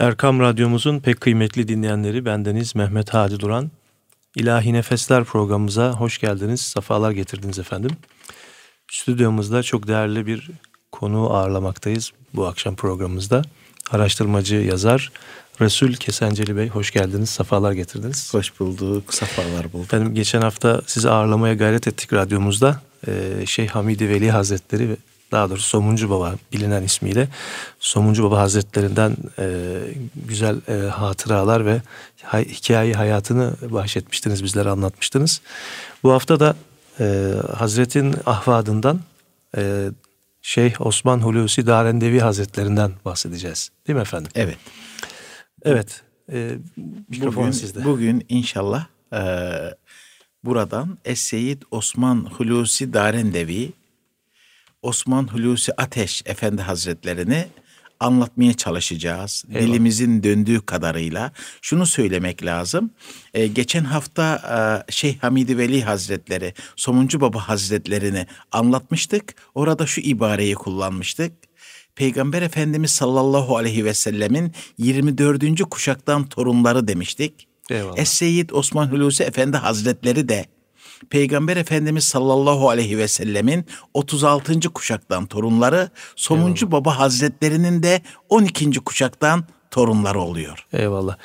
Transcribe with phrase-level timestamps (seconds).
[0.00, 3.70] Erkam Radyomuzun pek kıymetli dinleyenleri bendeniz Mehmet Hadi Duran.
[4.34, 7.90] İlahi Nefesler programımıza hoş geldiniz, sefalar getirdiniz efendim.
[8.90, 10.50] Stüdyomuzda çok değerli bir
[10.92, 13.42] konu ağırlamaktayız bu akşam programımızda.
[13.90, 15.12] Araştırmacı, yazar
[15.60, 18.34] Resul Kesenceli Bey hoş geldiniz, sefalar getirdiniz.
[18.34, 19.84] Hoş bulduk, sefalar bulduk.
[19.84, 22.80] Efendim geçen hafta sizi ağırlamaya gayret ettik radyomuzda.
[23.08, 24.96] Ee, Şeyh Hamidi Veli Hazretleri ve
[25.32, 27.28] daha doğrusu Somuncu Baba bilinen ismiyle
[27.80, 29.76] Somuncu Baba Hazretlerinden e,
[30.26, 31.82] güzel e, hatıralar ve
[32.22, 35.40] hay, hikaye hayatını bahşetmiştiniz, bizlere anlatmıştınız.
[36.02, 36.56] Bu hafta da
[37.00, 39.00] e, Hazretin ahvadından
[39.56, 39.90] e,
[40.42, 43.70] Şeyh Osman Hulusi Darendevi Hazretlerinden bahsedeceğiz.
[43.86, 44.30] Değil mi efendim?
[44.34, 44.58] Evet.
[45.62, 46.02] Evet.
[46.32, 46.58] E,
[47.08, 47.84] mikrofon bugün, sizde.
[47.84, 49.20] Bugün inşallah e,
[50.44, 53.72] buradan Es-Seyyid Osman Hulusi Darendevi
[54.82, 57.46] Osman Hulusi Ateş Efendi Hazretlerini
[58.00, 59.44] anlatmaya çalışacağız.
[59.50, 59.66] Eyvallah.
[59.66, 61.32] Dilimizin döndüğü kadarıyla.
[61.62, 62.90] Şunu söylemek lazım.
[63.34, 64.36] Ee, geçen hafta
[64.88, 69.34] e, Şeyh Hamidi Veli Hazretleri, Somuncu Baba Hazretlerini anlatmıştık.
[69.54, 71.32] Orada şu ibareyi kullanmıştık.
[71.94, 75.62] Peygamber Efendimiz sallallahu aleyhi ve sellemin 24.
[75.70, 77.48] kuşaktan torunları demiştik.
[77.70, 77.98] Eyvallah.
[77.98, 80.46] Es-Seyyid Osman Hulusi Efendi Hazretleri de
[81.10, 84.60] Peygamber Efendimiz sallallahu aleyhi ve sellemin 36.
[84.60, 88.70] kuşaktan torunları, Somuncu Baba Hazretlerinin de 12.
[88.80, 90.66] kuşaktan torunları oluyor.
[90.72, 91.16] Eyvallah.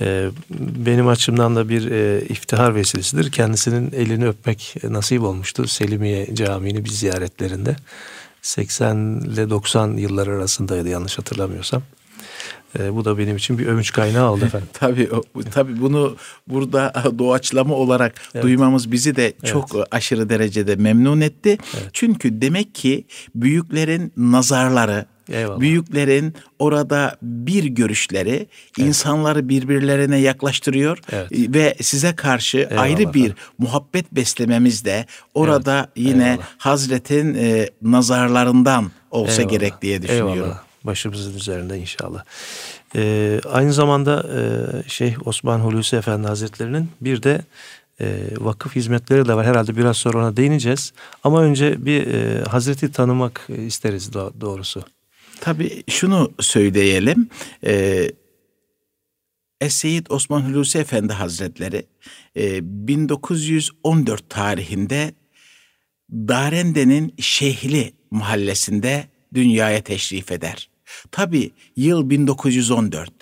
[0.00, 0.28] Ee,
[0.60, 3.32] benim açımdan da bir e, iftihar vesilesidir.
[3.32, 7.76] Kendisinin elini öpmek nasip olmuştu Selimiye Camii'ni bir ziyaretlerinde.
[8.42, 11.82] 80 ile 90 yıllar arasındaydı yanlış hatırlamıyorsam.
[12.78, 14.68] Ee, bu da benim için bir övünç kaynağı oldu efendim.
[14.72, 16.16] Tabii o- tabii bunu
[16.48, 18.44] burada doğaçlama olarak Evet.
[18.44, 21.58] duymamız bizi de çok aşırı derecede memnun etti.
[21.92, 23.04] Çünkü demek ki
[23.34, 25.60] büyüklerin nazarları, Eyvallah.
[25.60, 28.46] büyüklerin orada bir görüşleri
[28.78, 31.32] insanları birbirlerine yaklaştırıyor Evet.
[31.32, 36.44] ve size karşı Eyvallah ayrı bir muhabbet beslememiz de orada yine Eyvallah.
[36.58, 39.50] Hazretin e, nazarlarından olsa Eyvallah.
[39.50, 40.34] gerek diye düşünüyorum.
[40.34, 40.69] Eyvallah.
[40.84, 42.24] Başımızın üzerinde inşallah.
[42.96, 44.42] Ee, aynı zamanda e,
[44.88, 47.40] Şeyh Osman Hulusi Efendi Hazretleri'nin bir de
[48.00, 49.46] e, vakıf hizmetleri de var.
[49.46, 50.92] Herhalde biraz sonra ona değineceğiz.
[51.24, 54.84] Ama önce bir e, Hazreti tanımak isteriz do- doğrusu.
[55.40, 57.28] Tabii şunu söyleyelim.
[57.64, 58.10] Ee,
[59.60, 61.86] Es-Seyyid Osman Hulusi Efendi Hazretleri
[62.36, 65.14] e, 1914 tarihinde
[66.10, 70.70] Darende'nin Şehli mahallesinde dünyaya teşrif eder.
[71.10, 73.12] Tabii yıl 1914.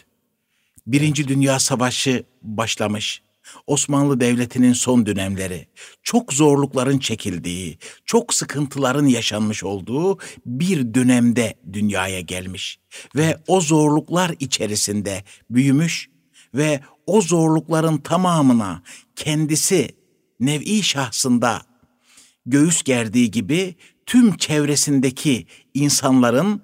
[0.86, 3.22] Birinci Dünya Savaşı başlamış.
[3.66, 5.68] Osmanlı Devleti'nin son dönemleri,
[6.02, 12.78] çok zorlukların çekildiği, çok sıkıntıların yaşanmış olduğu bir dönemde dünyaya gelmiş
[13.16, 16.08] ve o zorluklar içerisinde büyümüş
[16.54, 18.82] ve o zorlukların tamamına
[19.16, 19.88] kendisi
[20.41, 21.62] nev'i şahsında
[22.47, 23.74] göğüs gerdiği gibi
[24.08, 26.62] tüm çevresindeki insanların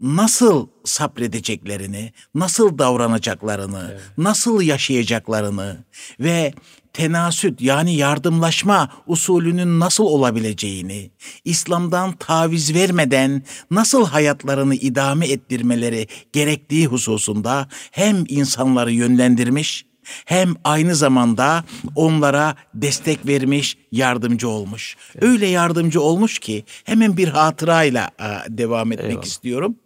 [0.00, 5.84] nasıl sabredeceklerini, nasıl davranacaklarını, nasıl yaşayacaklarını
[6.20, 6.54] ve
[6.92, 11.10] tenasüt yani yardımlaşma usulünün nasıl olabileceğini,
[11.44, 19.87] İslam'dan taviz vermeden nasıl hayatlarını idame ettirmeleri gerektiği hususunda hem insanları yönlendirmiş
[20.24, 21.64] hem aynı zamanda
[21.94, 24.96] onlara destek vermiş, yardımcı olmuş.
[25.20, 29.24] Öyle yardımcı olmuş ki hemen bir hatırayla e, devam etmek Eyvallah.
[29.24, 29.76] istiyorum.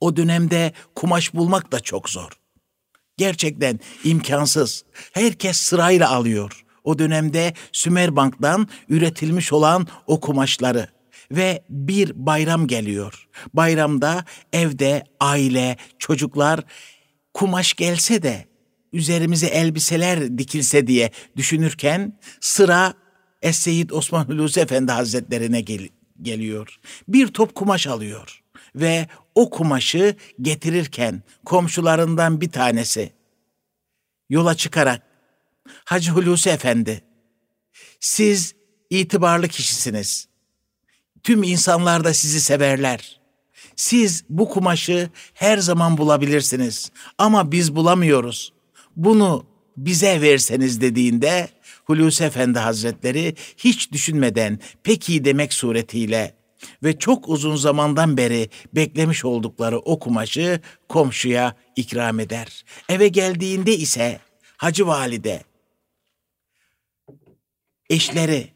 [0.00, 2.30] O dönemde kumaş bulmak da çok zor.
[3.16, 4.84] Gerçekten imkansız.
[5.12, 6.64] Herkes sırayla alıyor.
[6.84, 10.88] O dönemde Sümerbank'tan üretilmiş olan o kumaşları
[11.30, 13.28] ve bir bayram geliyor.
[13.54, 16.60] Bayramda evde aile, çocuklar
[17.34, 18.49] kumaş gelse de
[18.92, 22.94] üzerimize elbiseler dikilse diye düşünürken sıra
[23.42, 25.88] Es-Seyyid Osman Hulusi Efendi Hazretlerine gel-
[26.22, 26.78] geliyor.
[27.08, 28.42] Bir top kumaş alıyor
[28.74, 33.12] ve o kumaşı getirirken komşularından bir tanesi
[34.30, 35.02] yola çıkarak
[35.84, 37.04] Hacı Hulusi Efendi
[38.00, 38.54] siz
[38.90, 40.28] itibarlı kişisiniz.
[41.22, 43.20] Tüm insanlar da sizi severler.
[43.76, 48.52] Siz bu kumaşı her zaman bulabilirsiniz ama biz bulamıyoruz.
[48.96, 49.46] Bunu
[49.76, 51.48] bize verseniz dediğinde
[51.84, 56.34] Hulusi Efendi Hazretleri hiç düşünmeden peki demek suretiyle
[56.82, 62.64] ve çok uzun zamandan beri beklemiş oldukları o kumaşı komşuya ikram eder.
[62.88, 64.20] Eve geldiğinde ise
[64.56, 65.42] Hacı Valide
[67.90, 68.48] eşleri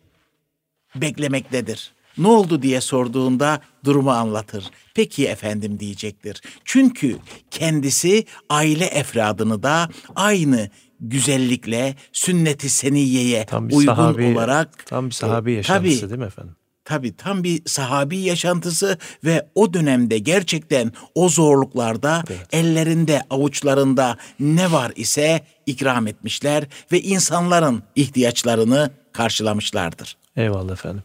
[0.96, 1.93] beklemektedir.
[2.18, 4.64] Ne oldu diye sorduğunda durumu anlatır.
[4.94, 6.42] Peki efendim diyecektir.
[6.64, 7.16] Çünkü
[7.50, 10.70] kendisi aile efradını da aynı
[11.00, 16.20] güzellikle sünnet-i seniyeye Tam bir uygun sahabi, olarak tam bir sahabi e, yaşantısı tabii, değil
[16.20, 16.56] mi efendim?
[16.84, 24.92] Tabii tam bir sahabi yaşantısı ve o dönemde gerçekten o zorluklarda ellerinde avuçlarında ne var
[24.96, 30.16] ise ikram etmişler ve insanların ihtiyaçlarını karşılamışlardır.
[30.36, 31.02] Eyvallah efendim.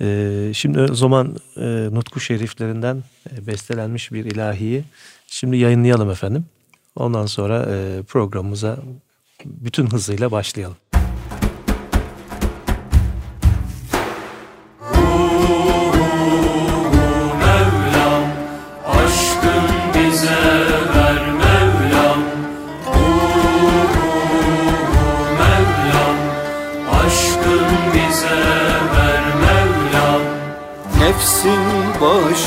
[0.00, 4.84] Ee, şimdi o zaman e, Nutku Şeriflerinden e, bestelenmiş bir ilahiyi
[5.26, 6.44] şimdi yayınlayalım efendim.
[6.96, 8.78] Ondan sonra e, programımıza
[9.44, 10.76] bütün hızıyla başlayalım.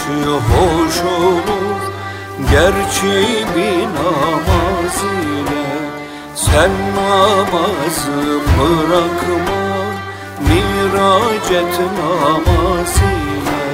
[0.04, 1.82] Başı hoş olur
[2.52, 5.66] Gerçi bir namaz ile
[6.36, 9.64] Sen namazı bırakma
[10.40, 13.66] Miraç et namaz ile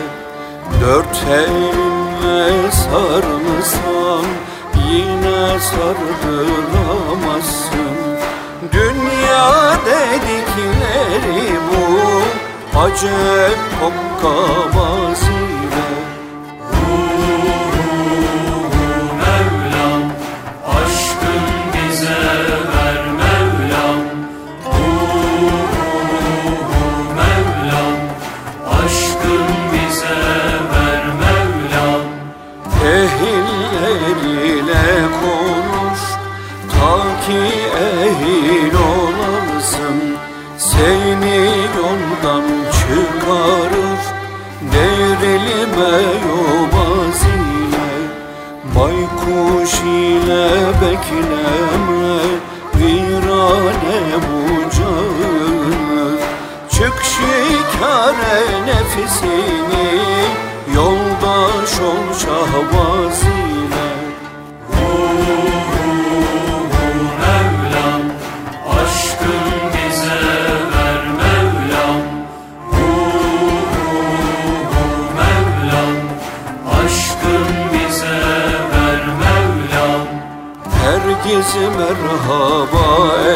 [0.82, 4.26] Dört elinle sarılsam
[4.92, 7.98] Yine sardıramazsın.
[8.72, 9.52] Dünya
[9.86, 11.80] dedikleri bu
[12.80, 15.22] Acel hokkabaz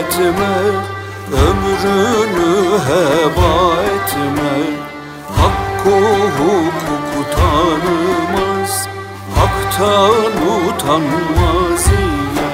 [0.04, 0.56] etme
[1.34, 4.56] Ömrünü heba etme.
[5.38, 5.98] Hakkı
[6.38, 8.88] hukuku tanımaz
[9.36, 10.34] Haktan
[10.68, 12.50] utanmaz ile.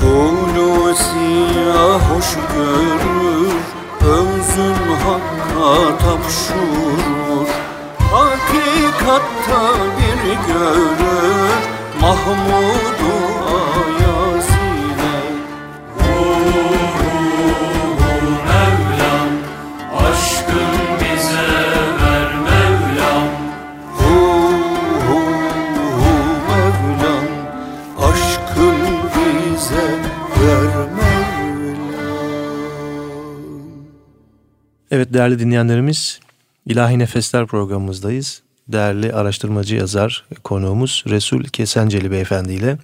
[0.00, 3.54] Hulusiya hoş görür
[4.00, 7.48] Özün hakka tapşurur.
[8.12, 9.62] Hakikatta
[9.98, 11.56] bir görür
[12.00, 12.95] Mahmudu
[34.96, 36.20] Evet değerli dinleyenlerimiz
[36.66, 38.42] İlahi Nefesler programımızdayız.
[38.68, 42.78] Değerli araştırmacı yazar konuğumuz Resul Kesenceli Beyefendi ile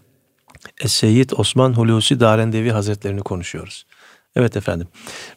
[0.86, 3.86] Seyyid Osman Hulusi Darendevi Hazretlerini konuşuyoruz.
[4.36, 4.88] Evet efendim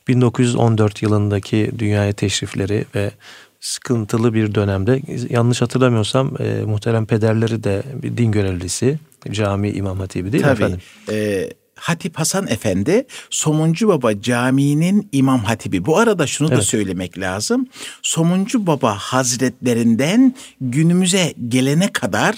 [0.07, 3.11] 1914 yılındaki dünyaya teşrifleri ve
[3.59, 8.99] sıkıntılı bir dönemde yanlış hatırlamıyorsam e, muhterem pederleri de bir din görevlisi
[9.31, 10.63] cami imam hatibi değil mi Tabii.
[10.63, 10.81] efendim?
[11.11, 11.49] e,
[11.85, 15.85] Hatip Hasan Efendi Somuncu Baba Camii'nin imam hatibi.
[15.85, 16.63] Bu arada şunu da Evet.
[16.63, 17.67] söylemek lazım.
[18.01, 22.35] Somuncu Baba Hazretlerinden günümüze gelene kadar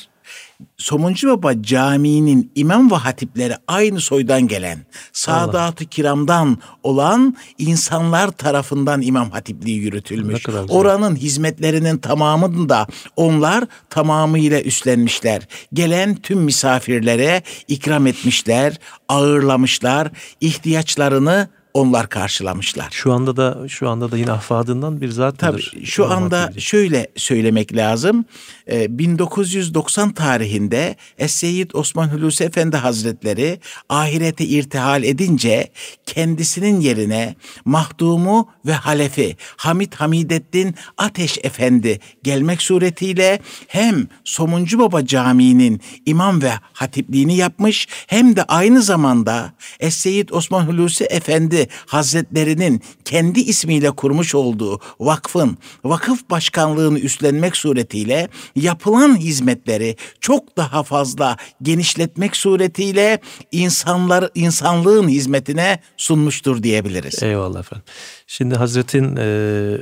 [0.78, 4.80] Somuncu Baba Camii'nin imam ve hatipleri aynı soydan gelen,
[5.14, 10.46] Sadat-ı Kiram'dan olan insanlar tarafından imam hatipliği yürütülmüş.
[10.70, 15.48] Oranın hizmetlerinin tamamını da onlar tamamıyla üstlenmişler.
[15.74, 20.12] Gelen tüm misafirlere ikram etmişler, ağırlamışlar,
[20.42, 22.90] ihtiyaçlarını onlar karşılamışlar.
[22.92, 27.76] Şu anda da şu anda da yine ahfadından bir zat Tabii şu anda şöyle söylemek
[27.76, 28.26] lazım.
[28.72, 35.72] Ee, 1990 tarihinde Es-Seyyid Osman Hulusi Efendi Hazretleri ahirete irtihal edince
[36.06, 45.82] kendisinin yerine mahdumu ve halefi Hamit Hamidettin Ateş Efendi gelmek suretiyle hem Somuncu Baba Camii'nin
[46.06, 53.92] imam ve hatipliğini yapmış hem de aynı zamanda Es-Seyyid Osman Hulusi Efendi Hazretlerinin kendi ismiyle
[53.92, 63.20] kurmuş olduğu vakfın vakıf başkanlığını üstlenmek suretiyle yapılan hizmetleri çok daha fazla genişletmek suretiyle
[63.52, 67.24] insanlar insanlığın hizmetine sunmuştur diyebiliriz.
[67.24, 67.84] Eyvallah efendim.
[68.28, 69.78] Şimdi Hazret'in e,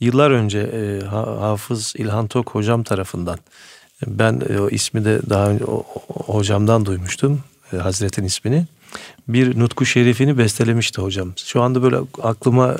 [0.00, 3.38] yıllar önce e, Ha- Hafız İlhan Tok hocam tarafından
[4.06, 7.40] ben e, o ismi de daha önce o- o- hocamdan duymuştum.
[7.72, 8.66] e, Hazret'in ismini.
[9.28, 11.32] Bir nutku şerifini bestelemişti hocam.
[11.36, 12.76] Şu anda böyle aklıma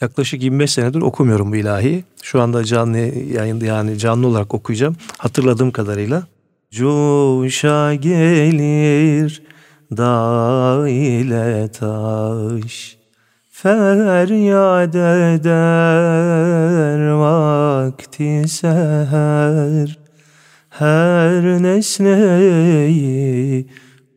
[0.00, 2.04] yaklaşık 25 senedir okumuyorum bu ilahi.
[2.22, 2.98] Şu anda canlı
[3.34, 4.96] yayında yani canlı olarak okuyacağım.
[5.18, 6.26] Hatırladığım kadarıyla.
[6.70, 9.42] Coşa gelir
[9.96, 12.96] dağ ile taş
[13.50, 19.98] Feryat eder vakti seher
[20.68, 23.66] Her nesneyi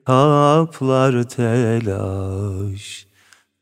[0.10, 3.08] kaplar telaş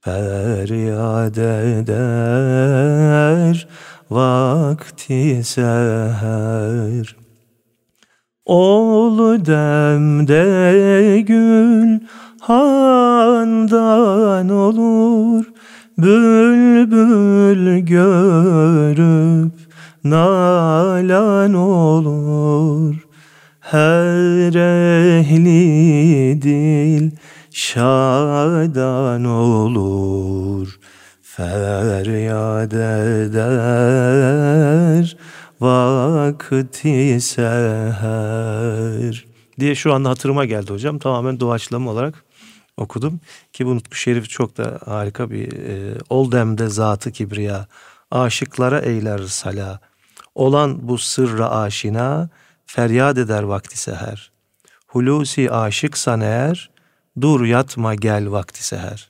[0.01, 2.87] Feryat eder
[4.09, 7.15] vakti seher.
[8.45, 11.99] Ol demde gül
[12.39, 15.45] handan olur
[15.97, 19.53] Bülbül görüp
[20.03, 23.07] nalan olur.
[23.59, 25.76] Her ehli
[26.41, 27.11] dil
[27.51, 30.79] şadan olur
[31.21, 33.57] Feryat eder
[35.59, 39.25] vakti seher
[39.59, 40.99] diye şu anda hatırıma geldi hocam.
[40.99, 42.25] Tamamen doğaçlama olarak
[42.77, 43.19] okudum.
[43.53, 47.67] Ki bu Nutku Şerif çok da harika bir e, ol demde zatı kibriya
[48.11, 49.79] aşıklara eyler sala
[50.35, 52.29] olan bu sırra aşina
[52.65, 54.31] feryat eder vakti seher.
[54.87, 56.69] Hulusi aşıksan eğer
[57.21, 59.09] dur yatma gel vakti seher.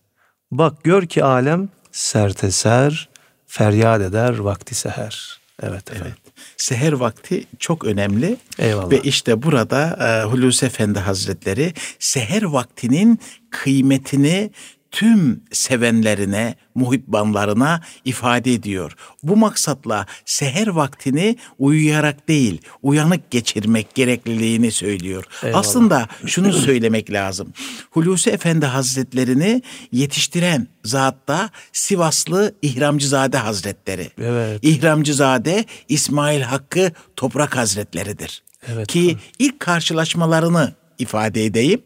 [0.52, 3.10] Bak gör ki alem serteser
[3.48, 5.40] feryat eder vakti seher.
[5.64, 6.16] Evet efendim.
[6.58, 8.38] Seher vakti çok önemli.
[8.60, 8.92] Eyvallah.
[8.92, 13.20] Ve işte burada e, Hulusi Efendi Hazretleri seher vaktinin
[13.50, 14.52] kıymetini
[14.92, 18.96] tüm sevenlerine, muhibbanlarına ifade ediyor.
[19.24, 25.24] Bu maksatla seher vaktini uyuyarak değil, uyanık geçirmek gerekliliğini söylüyor.
[25.44, 25.60] Eyvallah.
[25.60, 27.54] Aslında şunu söylemek lazım.
[27.92, 34.12] Hulusi Efendi Hazretlerini yetiştiren zat da Sivaslı İhramcızade Hazretleri.
[34.22, 34.60] Evet.
[34.62, 38.44] İhramcızade İsmail Hakkı Toprak Hazretleridir.
[38.68, 38.88] Evet.
[38.88, 41.82] Ki ilk karşılaşmalarını ifade edeyim.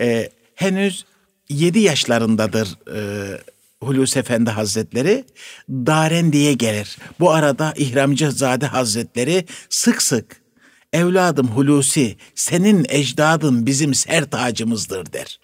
[0.00, 1.04] Ee, henüz
[1.50, 3.00] 7 yaşlarındadır e,
[3.82, 5.24] Hulusi Efendi Hazretleri.
[5.68, 6.98] Darendi'ye gelir.
[7.20, 10.42] Bu arada İhramcızade Hazretleri sık sık
[10.92, 15.40] evladım Hulusi senin ecdadın bizim ser tacımızdır der.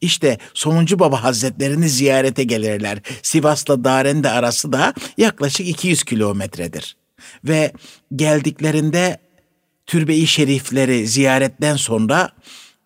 [0.00, 2.98] İşte Somuncu Baba Hazretlerini ziyarete gelirler.
[3.22, 6.96] Sivas'la Darende arası da yaklaşık 200 kilometredir.
[7.44, 7.72] Ve
[8.16, 9.18] geldiklerinde
[9.86, 12.30] türbe-i şerifleri ziyaretten sonra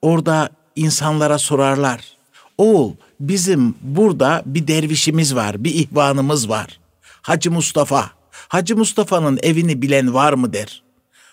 [0.02, 2.13] orada insanlara sorarlar.
[2.58, 6.80] Oğul bizim burada bir dervişimiz var, bir ihvanımız var.
[7.22, 8.10] Hacı Mustafa.
[8.48, 10.82] Hacı Mustafa'nın evini bilen var mı der.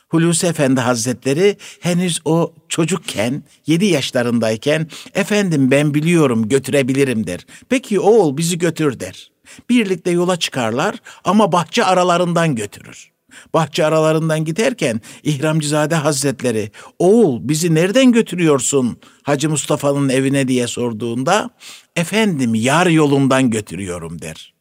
[0.09, 7.45] Hulusi Efendi Hazretleri henüz o çocukken 7 yaşlarındayken efendim ben biliyorum götürebilirim der.
[7.69, 9.31] Peki oğul bizi götür der.
[9.69, 13.11] Birlikte yola çıkarlar ama bahçe aralarından götürür.
[13.53, 21.49] Bahçe aralarından giderken İhramcızade Hazretleri oğul bizi nereden götürüyorsun Hacı Mustafa'nın evine diye sorduğunda
[21.95, 24.53] efendim yar yolundan götürüyorum der.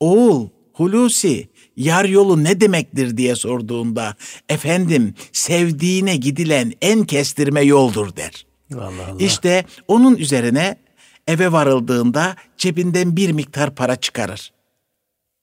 [0.00, 4.14] Oğul Hulusi yar yolu ne demektir diye sorduğunda
[4.48, 8.46] efendim sevdiğine gidilen en kestirme yoldur der.
[8.74, 9.16] Allah Allah.
[9.18, 10.76] İşte onun üzerine
[11.28, 14.52] eve varıldığında cebinden bir miktar para çıkarır.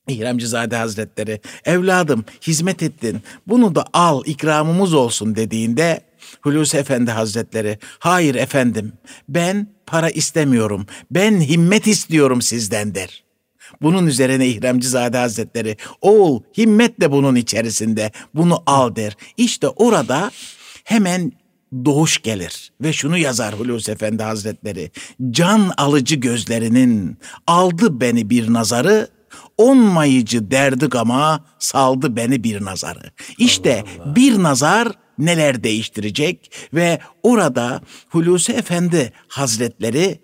[0.08, 6.02] İhramcızade Hazretleri evladım hizmet ettin bunu da al ikramımız olsun dediğinde
[6.42, 8.94] Hulusi Efendi Hazretleri hayır efendim
[9.30, 13.24] ben para istemiyorum ben himmet istiyorum sizden der.
[13.82, 19.18] Bunun üzerine İhramcızade Hazretleri oğul himmet de bunun içerisinde bunu al der.
[19.38, 20.32] İşte orada
[20.84, 21.32] hemen
[21.86, 24.92] doğuş gelir ve şunu yazar Hulusi Efendi Hazretleri.
[25.32, 27.18] Can alıcı gözlerinin
[27.48, 29.08] aldı beni bir nazarı,
[29.58, 33.12] onmayıcı derdi gama saldı beni bir nazarı.
[33.38, 40.22] İşte bir nazar neler değiştirecek ve orada Hulusi Efendi Hazretleri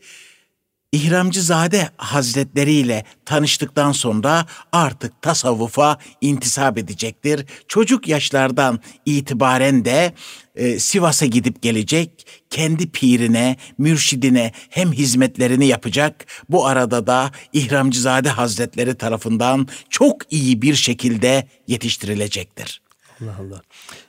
[0.92, 7.46] İhramcızade Hazretleri ile tanıştıktan sonra artık tasavvufa intisap edecektir.
[7.68, 10.14] Çocuk yaşlardan itibaren de
[10.56, 16.26] e, Sivas'a gidip gelecek, kendi pirine, mürşidine hem hizmetlerini yapacak.
[16.50, 22.82] Bu arada da İhramcızade Hazretleri tarafından çok iyi bir şekilde yetiştirilecektir.
[23.22, 23.62] Allah Allah.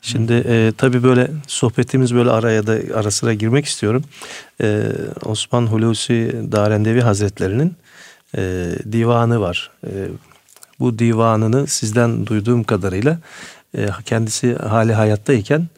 [0.03, 4.05] Şimdi e, tabii böyle sohbetimiz böyle araya da ara sıra girmek istiyorum.
[4.61, 4.83] E,
[5.25, 7.77] Osman Hulusi Darendevi Hazretleri'nin
[8.37, 9.71] e, divanı var.
[9.87, 10.09] E,
[10.81, 13.19] bu divanını sizden duyduğum kadarıyla
[13.77, 15.69] e, kendisi hali hayattayken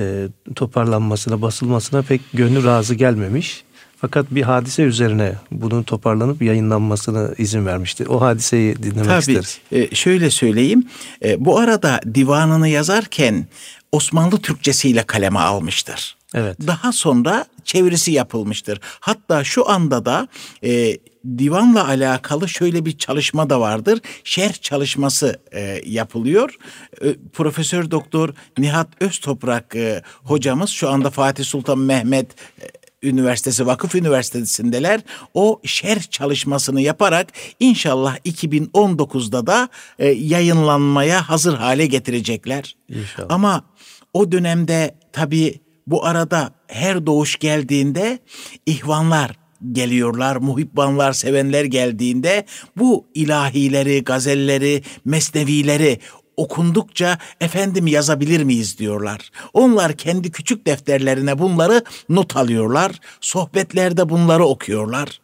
[0.00, 3.64] e, toparlanmasına, basılmasına pek gönlü razı gelmemiş.
[4.00, 8.08] Fakat bir hadise üzerine bunun toparlanıp yayınlanmasına izin vermişti.
[8.08, 9.58] O hadiseyi dinlemek Tabii isteriz.
[9.72, 10.88] e, şöyle söyleyeyim.
[11.24, 13.46] E, bu arada divanını yazarken
[13.92, 16.16] Osmanlı Türkçesiyle kaleme almıştır.
[16.34, 16.56] Evet.
[16.66, 18.80] Daha sonra çevirisi yapılmıştır.
[19.00, 20.28] Hatta şu anda da
[20.64, 20.98] e,
[21.38, 24.00] divanla alakalı şöyle bir çalışma da vardır.
[24.24, 26.54] Şerh çalışması e, yapılıyor.
[27.02, 32.26] E, Profesör Doktor Nihat Öztoprak e, hocamız şu anda Fatih Sultan Mehmet
[32.62, 35.00] e, Üniversitesi Vakıf Üniversitesi'ndeler.
[35.34, 42.76] O şerh çalışmasını yaparak inşallah 2019'da da e, yayınlanmaya hazır hale getirecekler.
[42.88, 43.26] İnşallah.
[43.30, 43.64] Ama
[44.12, 48.18] o dönemde tabii bu arada her doğuş geldiğinde
[48.66, 49.40] ihvanlar
[49.72, 52.44] geliyorlar, muhibbanlar, sevenler geldiğinde
[52.76, 55.98] bu ilahileri, gazelleri, mesnevileri
[56.36, 59.30] okundukça efendim yazabilir miyiz diyorlar.
[59.52, 63.00] Onlar kendi küçük defterlerine bunları not alıyorlar.
[63.20, 65.20] Sohbetlerde bunları okuyorlar.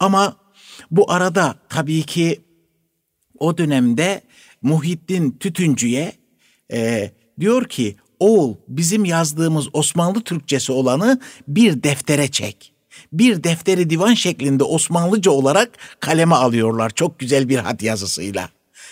[0.00, 0.36] Ama
[0.90, 2.40] bu arada tabii ki
[3.38, 4.22] o dönemde
[4.62, 6.12] Muhittin Tütüncü'ye
[6.72, 7.10] e,
[7.40, 12.72] diyor ki oğul bizim yazdığımız Osmanlı Türkçesi olanı bir deftere çek.
[13.12, 18.48] Bir defteri divan şeklinde Osmanlıca olarak kaleme alıyorlar çok güzel bir hat yazısıyla.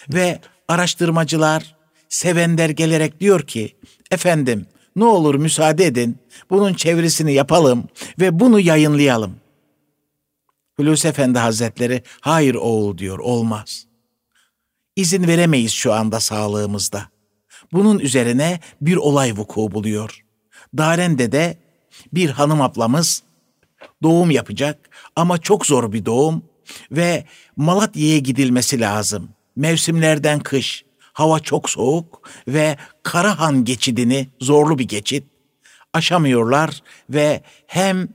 [0.09, 0.41] Ve
[0.73, 1.75] araştırmacılar,
[2.09, 3.77] sevenler gelerek diyor ki
[4.11, 6.19] efendim ne olur müsaade edin
[6.51, 7.89] bunun çevirisini yapalım
[8.21, 9.37] ve bunu yayınlayalım.
[10.77, 13.87] Hulusi Efendi Hazretleri hayır oğul diyor olmaz.
[14.97, 17.09] İzin veremeyiz şu anda sağlığımızda.
[17.73, 20.25] Bunun üzerine bir olay vuku buluyor.
[20.77, 21.59] Daren'de de
[22.13, 23.23] bir hanım ablamız
[24.03, 26.43] doğum yapacak ama çok zor bir doğum
[26.91, 27.25] ve
[27.57, 29.29] Malatya'ya gidilmesi lazım.
[29.57, 35.25] Mevsimlerden kış, hava çok soğuk ve Karahan geçidini zorlu bir geçit
[35.93, 38.09] aşamıyorlar ve hem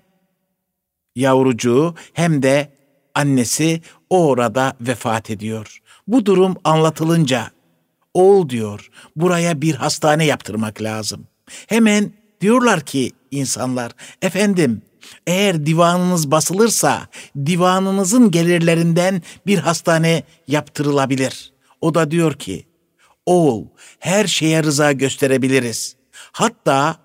[1.15, 2.71] yavrucuğu hem de
[3.15, 5.82] annesi orada vefat ediyor.
[6.08, 7.52] Bu durum anlatılınca
[8.13, 11.28] oğul diyor buraya bir hastane yaptırmak lazım.
[11.67, 14.82] Hemen diyorlar ki insanlar efendim
[15.28, 17.08] eğer divanınız basılırsa
[17.46, 21.54] divanınızın gelirlerinden bir hastane yaptırılabilir.
[21.82, 22.68] O da diyor ki
[23.26, 23.66] oğul
[24.00, 25.96] her şeye rıza gösterebiliriz.
[26.32, 26.98] Hatta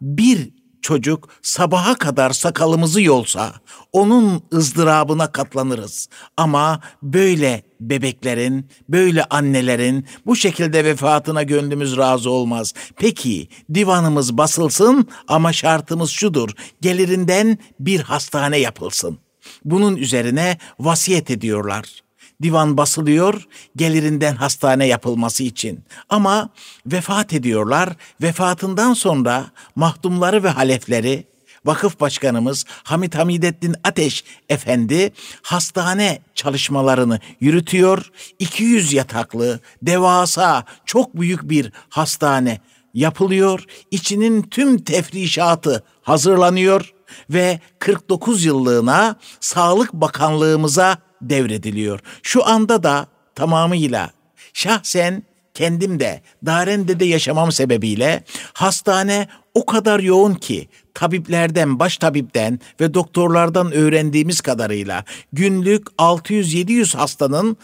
[0.00, 0.50] bir
[0.84, 3.52] çocuk sabaha kadar sakalımızı yolsa
[3.92, 6.08] onun ızdırabına katlanırız.
[6.36, 12.74] Ama böyle bebeklerin, böyle annelerin bu şekilde vefatına gönlümüz razı olmaz.
[12.96, 16.50] Peki divanımız basılsın ama şartımız şudur.
[16.80, 19.18] Gelirinden bir hastane yapılsın.
[19.64, 22.03] Bunun üzerine vasiyet ediyorlar
[22.44, 25.80] divan basılıyor gelirinden hastane yapılması için.
[26.08, 26.48] Ama
[26.86, 27.88] vefat ediyorlar.
[28.22, 31.24] Vefatından sonra mahdumları ve halefleri
[31.64, 38.10] vakıf başkanımız Hamit Hamidettin Ateş Efendi hastane çalışmalarını yürütüyor.
[38.38, 42.60] 200 yataklı, devasa, çok büyük bir hastane
[42.94, 43.64] yapılıyor.
[43.90, 46.94] İçinin tüm tefrişatı hazırlanıyor
[47.30, 50.98] ve 49 yıllığına Sağlık Bakanlığımıza
[51.30, 52.00] devrediliyor.
[52.22, 54.10] Şu anda da tamamıyla
[54.52, 55.22] şahsen
[55.54, 62.94] kendim de Daren'de de yaşamam sebebiyle hastane o kadar yoğun ki tabiplerden, baş tabipten ve
[62.94, 67.56] doktorlardan öğrendiğimiz kadarıyla günlük 600-700 hastanın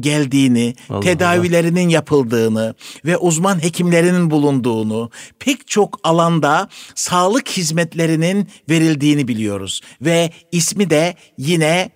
[0.00, 2.74] geldiğini, Allah tedavilerinin yapıldığını
[3.04, 11.90] ve uzman hekimlerinin bulunduğunu, pek çok alanda sağlık hizmetlerinin verildiğini biliyoruz ve ismi de yine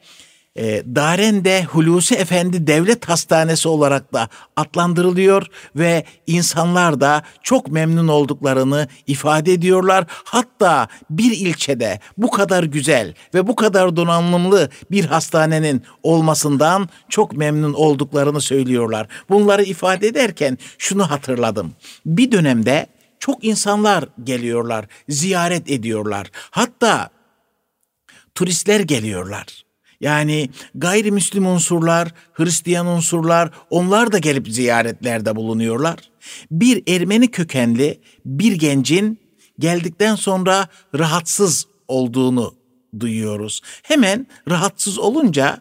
[0.58, 8.88] e, Daren'de Hulusi Efendi Devlet Hastanesi olarak da adlandırılıyor ve insanlar da çok memnun olduklarını
[9.06, 10.04] ifade ediyorlar.
[10.08, 17.72] Hatta bir ilçede bu kadar güzel ve bu kadar donanımlı bir hastanenin olmasından çok memnun
[17.72, 19.06] olduklarını söylüyorlar.
[19.30, 21.72] Bunları ifade ederken şunu hatırladım.
[22.06, 22.86] Bir dönemde
[23.18, 26.26] çok insanlar geliyorlar, ziyaret ediyorlar.
[26.50, 27.10] Hatta
[28.34, 29.67] turistler geliyorlar.
[30.00, 35.98] Yani gayrimüslim unsurlar, Hristiyan unsurlar onlar da gelip ziyaretlerde bulunuyorlar.
[36.50, 39.18] Bir Ermeni kökenli bir gencin
[39.58, 42.54] geldikten sonra rahatsız olduğunu
[43.00, 43.60] duyuyoruz.
[43.82, 45.60] Hemen rahatsız olunca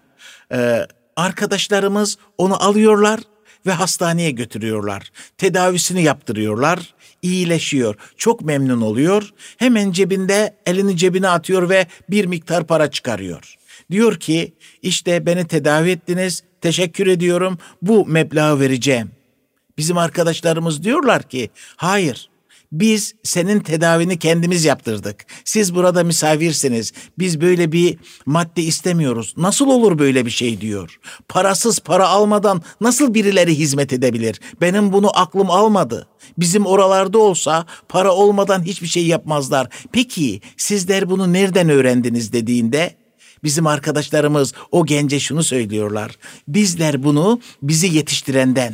[0.51, 3.19] e, arkadaşlarımız onu alıyorlar
[3.65, 5.11] ve hastaneye götürüyorlar.
[5.37, 6.93] Tedavisini yaptırıyorlar.
[7.21, 7.95] iyileşiyor.
[8.17, 9.33] Çok memnun oluyor.
[9.57, 13.56] Hemen cebinde elini cebine atıyor ve bir miktar para çıkarıyor.
[13.91, 16.43] Diyor ki işte beni tedavi ettiniz.
[16.61, 17.57] Teşekkür ediyorum.
[17.81, 19.11] Bu meblağı vereceğim.
[19.77, 22.29] Bizim arkadaşlarımız diyorlar ki hayır
[22.71, 25.25] biz senin tedavini kendimiz yaptırdık.
[25.45, 26.93] Siz burada misafirsiniz.
[27.19, 29.33] Biz böyle bir madde istemiyoruz.
[29.37, 30.99] Nasıl olur böyle bir şey diyor.
[31.27, 34.39] Parasız para almadan nasıl birileri hizmet edebilir?
[34.61, 36.07] Benim bunu aklım almadı.
[36.37, 39.67] Bizim oralarda olsa para olmadan hiçbir şey yapmazlar.
[39.91, 42.95] Peki sizler bunu nereden öğrendiniz dediğinde
[43.43, 46.11] Bizim arkadaşlarımız o gence şunu söylüyorlar.
[46.47, 48.73] Bizler bunu bizi yetiştirenden,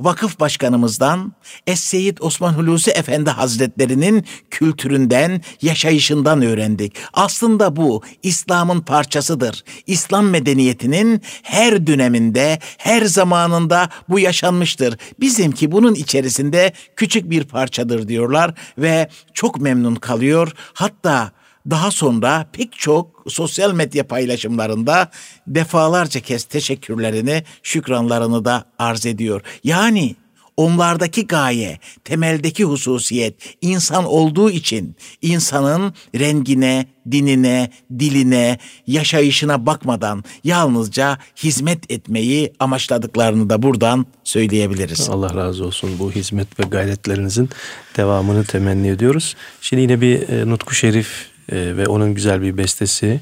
[0.00, 1.32] vakıf başkanımızdan,
[1.66, 6.96] Es-Seyyid Osman Hulusi Efendi Hazretlerinin kültüründen, yaşayışından öğrendik.
[7.12, 9.64] Aslında bu İslam'ın parçasıdır.
[9.86, 14.98] İslam medeniyetinin her döneminde, her zamanında bu yaşanmıştır.
[15.20, 20.52] Bizimki bunun içerisinde küçük bir parçadır diyorlar ve çok memnun kalıyor.
[20.74, 21.32] Hatta
[21.70, 25.10] daha sonra pek çok sosyal medya paylaşımlarında
[25.46, 29.42] defalarca kez teşekkürlerini, şükranlarını da arz ediyor.
[29.64, 30.16] Yani
[30.56, 41.90] onlardaki gaye, temeldeki hususiyet insan olduğu için insanın rengine, dinine, diline, yaşayışına bakmadan yalnızca hizmet
[41.90, 45.08] etmeyi amaçladıklarını da buradan söyleyebiliriz.
[45.10, 47.50] Allah razı olsun bu hizmet ve gayretlerinizin
[47.96, 49.36] devamını temenni ediyoruz.
[49.60, 53.20] Şimdi yine bir e, Nutku Şerif e, ve onun güzel bir bestesi,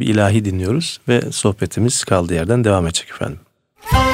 [0.00, 3.40] bir ilahi dinliyoruz ve sohbetimiz kaldığı yerden devam edecek efendim.
[3.92, 4.13] Perişan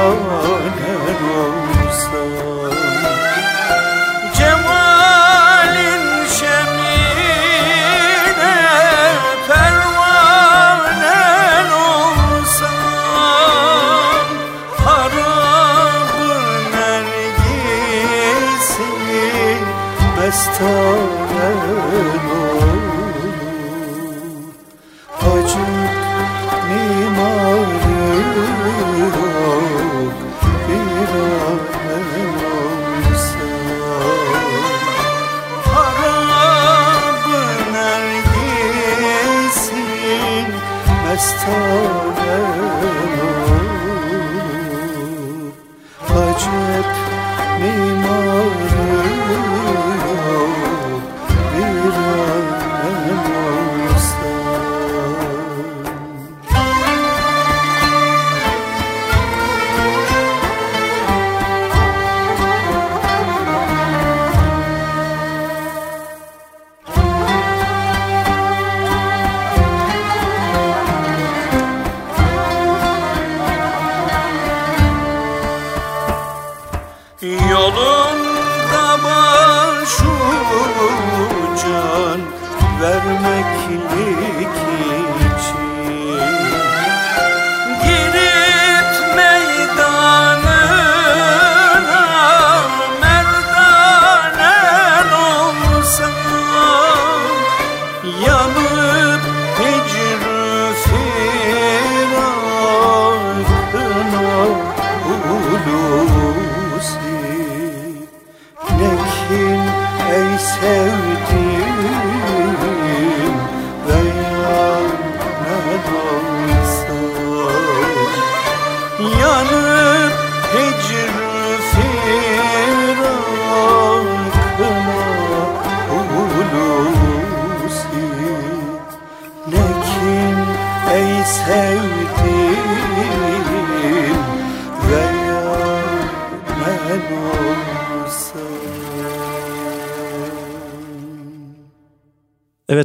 [0.00, 1.49] bir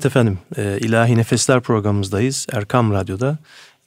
[0.05, 2.47] Efendim, e, İlahi Nefesler programımızdayız.
[2.51, 3.37] Erkam Radyo'da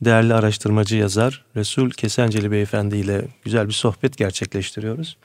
[0.01, 5.17] değerli araştırmacı yazar Resul Kesenceli Beyefendi ile güzel bir sohbet gerçekleştiriyoruz.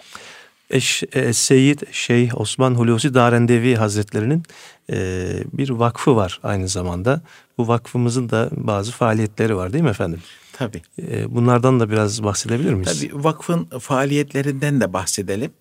[0.69, 4.43] Eş, e, Seyyid Şeyh Osman Hulusi Darendevi Hazretlerinin
[4.89, 7.21] e, bir vakfı var aynı zamanda.
[7.57, 10.19] Bu vakfımızın da bazı faaliyetleri var değil mi efendim?
[10.53, 10.81] Tabii.
[11.01, 12.99] E, bunlardan da biraz bahsedebilir miyiz?
[12.99, 15.51] Tabii vakfın faaliyetlerinden de bahsedelim.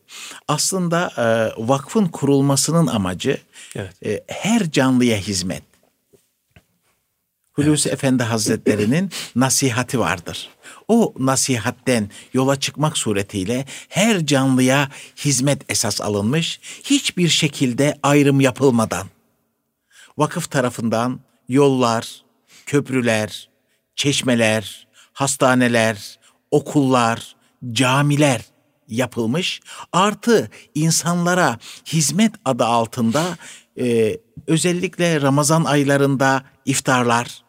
[0.49, 1.25] Aslında e,
[1.69, 3.39] vakfın kurulmasının amacı
[3.77, 4.07] Evet.
[4.07, 5.63] e, her canlıya hizmet.
[7.53, 10.49] Hulusi Efendi Hazretleri'nin nasihati vardır.
[10.89, 19.07] O nasihatten yola çıkmak suretiyle her canlıya hizmet esas alınmış, hiçbir şekilde ayrım yapılmadan
[20.19, 22.23] vakıf tarafından yollar,
[22.67, 23.49] köprüler,
[23.97, 26.19] çeşmeler, hastaneler,
[26.51, 27.37] okullar,
[27.73, 28.41] camiler
[28.89, 29.61] yapılmış.
[29.93, 33.23] Artı insanlara hizmet adı altında
[33.81, 37.43] e, özellikle Ramazan aylarında iftarlar,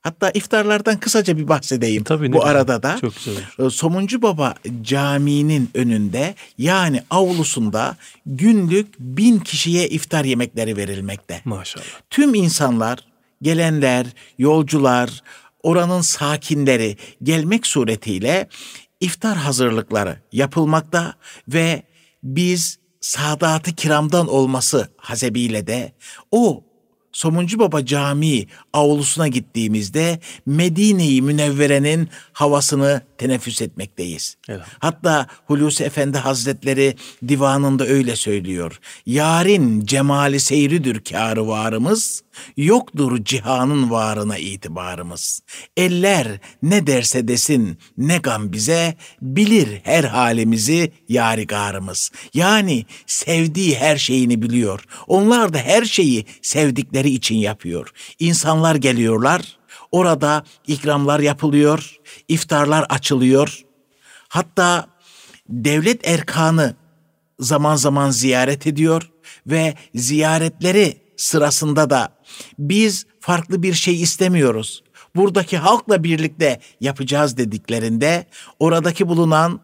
[0.00, 2.50] hatta iftarlardan kısaca bir bahsedeyim Tabii, bu güzel.
[2.50, 2.98] arada da.
[3.00, 3.66] Çok güzel.
[3.66, 11.40] E, Somuncu Baba Camii'nin önünde yani avlusunda günlük bin kişiye iftar yemekleri verilmekte.
[11.44, 11.84] Maşallah.
[12.10, 12.98] Tüm insanlar,
[13.42, 14.06] gelenler,
[14.38, 15.22] yolcular,
[15.64, 18.48] oranın sakinleri gelmek suretiyle
[19.00, 21.14] iftar hazırlıkları yapılmakta
[21.48, 21.82] ve
[22.22, 25.92] biz Sadat-ı Kiram'dan olması hasebiyle de
[26.30, 26.64] o
[27.14, 34.36] Somuncu Baba Camii avlusuna gittiğimizde Medine-i Münevvere'nin havasını teneffüs etmekteyiz.
[34.48, 34.76] Elhamdülillah.
[34.78, 36.96] Hatta Hulusi Efendi Hazretleri
[37.28, 38.80] divanında öyle söylüyor.
[39.06, 42.22] Yarın cemali seyridir kârı varımız,
[42.56, 45.40] yoktur cihanın varına itibarımız.
[45.76, 52.10] Eller ne derse desin ne gam bize, bilir her halimizi yarigarımız.
[52.34, 54.84] Yani sevdiği her şeyini biliyor.
[55.06, 57.90] Onlar da her şeyi sevdikleri için yapıyor.
[58.18, 59.58] İnsanlar geliyorlar,
[59.92, 61.96] orada ikramlar yapılıyor,
[62.28, 63.64] iftarlar açılıyor.
[64.28, 64.86] Hatta
[65.48, 66.74] devlet erkanı
[67.38, 69.10] zaman zaman ziyaret ediyor
[69.46, 72.13] ve ziyaretleri sırasında da
[72.58, 74.84] biz farklı bir şey istemiyoruz.
[75.16, 78.26] Buradaki halkla birlikte yapacağız dediklerinde
[78.58, 79.60] oradaki bulunan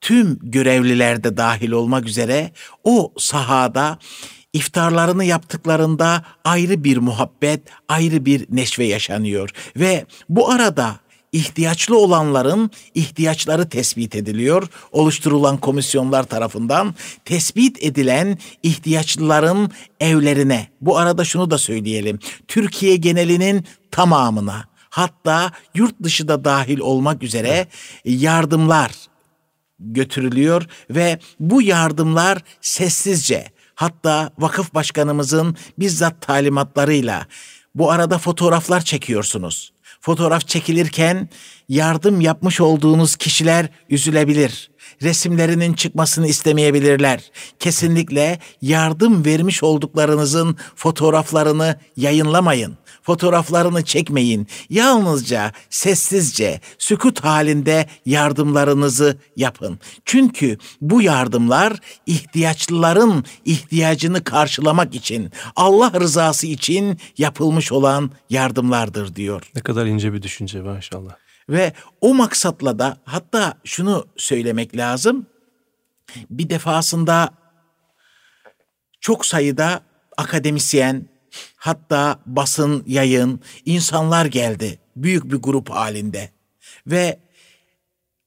[0.00, 2.52] tüm görevliler de dahil olmak üzere
[2.84, 3.98] o sahada
[4.52, 10.96] iftarlarını yaptıklarında ayrı bir muhabbet, ayrı bir neşve yaşanıyor ve bu arada
[11.32, 14.68] ihtiyaçlı olanların ihtiyaçları tespit ediliyor.
[14.92, 20.68] Oluşturulan komisyonlar tarafından tespit edilen ihtiyaçlıların evlerine.
[20.80, 22.18] Bu arada şunu da söyleyelim.
[22.48, 27.66] Türkiye genelinin tamamına hatta yurt dışı da dahil olmak üzere
[28.04, 28.92] yardımlar
[29.78, 37.26] götürülüyor ve bu yardımlar sessizce hatta vakıf başkanımızın bizzat talimatlarıyla
[37.74, 39.72] bu arada fotoğraflar çekiyorsunuz.
[40.00, 41.28] Fotoğraf çekilirken
[41.68, 44.70] yardım yapmış olduğunuz kişiler üzülebilir.
[45.02, 47.30] Resimlerinin çıkmasını istemeyebilirler.
[47.58, 52.78] Kesinlikle yardım vermiş olduklarınızın fotoğraflarını yayınlamayın.
[53.06, 54.46] Fotoğraflarını çekmeyin.
[54.70, 59.78] Yalnızca sessizce, sükut halinde yardımlarınızı yapın.
[60.04, 69.50] Çünkü bu yardımlar ihtiyaçlıların ihtiyacını karşılamak için, Allah rızası için yapılmış olan yardımlardır diyor.
[69.54, 71.12] Ne kadar ince bir düşünce maşallah.
[71.48, 75.26] Ve o maksatla da hatta şunu söylemek lazım.
[76.30, 77.30] Bir defasında
[79.00, 79.80] çok sayıda
[80.16, 81.08] akademisyen,
[81.56, 84.78] hatta basın, yayın, insanlar geldi.
[84.96, 86.30] Büyük bir grup halinde.
[86.86, 87.18] Ve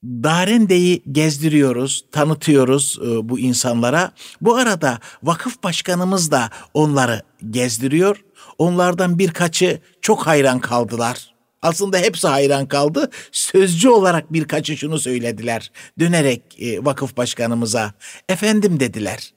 [0.03, 4.11] Darende'yi gezdiriyoruz, tanıtıyoruz e, bu insanlara.
[4.41, 8.23] Bu arada vakıf başkanımız da onları gezdiriyor.
[8.57, 11.33] Onlardan birkaçı çok hayran kaldılar.
[11.61, 13.09] Aslında hepsi hayran kaldı.
[13.31, 15.71] Sözcü olarak birkaçı şunu söylediler.
[15.99, 17.93] Dönerek e, vakıf başkanımıza,
[18.29, 19.33] efendim dediler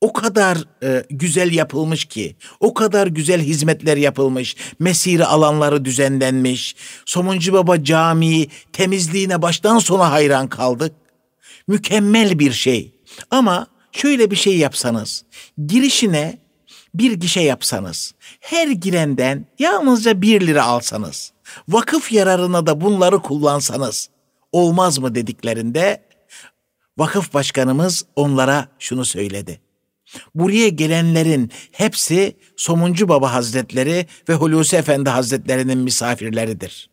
[0.00, 7.52] o kadar e, güzel yapılmış ki, o kadar güzel hizmetler yapılmış, mesire alanları düzenlenmiş, Somuncu
[7.52, 10.92] Baba Camii temizliğine baştan sona hayran kaldık.
[11.68, 12.94] Mükemmel bir şey.
[13.30, 15.24] Ama şöyle bir şey yapsanız,
[15.66, 16.38] girişine
[16.94, 21.32] bir gişe yapsanız, her girenden yalnızca bir lira alsanız,
[21.68, 24.08] vakıf yararına da bunları kullansanız,
[24.52, 26.02] olmaz mı dediklerinde,
[26.98, 29.65] vakıf başkanımız onlara şunu söyledi.
[30.34, 36.90] Buraya gelenlerin hepsi Somuncu Baba Hazretleri ve Hulusi Efendi Hazretleri'nin misafirleridir.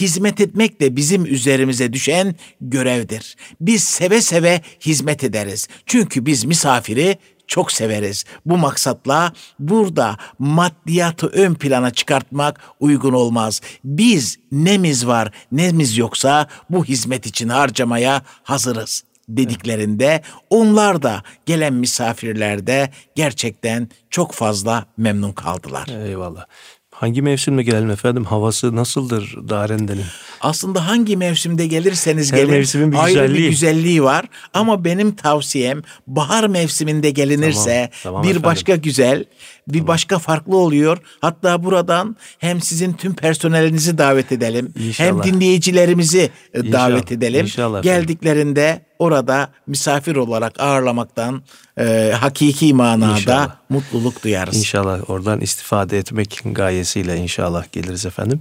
[0.00, 3.36] Hizmet etmek de bizim üzerimize düşen görevdir.
[3.60, 5.68] Biz seve seve hizmet ederiz.
[5.86, 8.24] Çünkü biz misafiri çok severiz.
[8.46, 13.60] Bu maksatla burada maddiyatı ön plana çıkartmak uygun olmaz.
[13.84, 22.66] Biz nemiz var nemiz yoksa bu hizmet için harcamaya hazırız dediklerinde onlar da gelen misafirler
[22.66, 25.88] de gerçekten çok fazla memnun kaldılar.
[26.06, 26.44] Eyvallah.
[26.90, 28.24] Hangi mevsimde gelelim efendim?
[28.24, 30.04] Havası nasıldır Darende'nin?
[30.40, 33.50] Aslında hangi mevsimde gelirseniz Her gelin mevsimin bir ayrı bir güzelliği.
[33.50, 34.24] güzelliği var.
[34.54, 38.42] Ama benim tavsiyem bahar mevsiminde gelinirse Tamam, tamam bir efendim.
[38.50, 39.24] başka güzel,
[39.68, 40.98] bir başka farklı oluyor.
[41.20, 45.22] Hatta buradan hem sizin tüm personelinizi davet edelim, hem İnşallah.
[45.24, 47.40] dinleyicilerimizi e, İnşallah, davet edelim.
[47.44, 47.82] inşallah.
[47.82, 51.42] Geldiklerinde orada misafir olarak ağırlamaktan
[51.78, 53.56] e, hakiki manada İnşallah.
[53.68, 54.56] mutluluk duyarız.
[54.58, 58.40] İnşallah oradan istifade etmek gayesiyle inşallah geliriz efendim.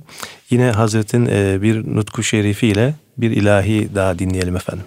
[0.50, 4.86] Yine Hazret'in e, bir nutku şerifiyle bir ilahi daha dinleyelim efendim.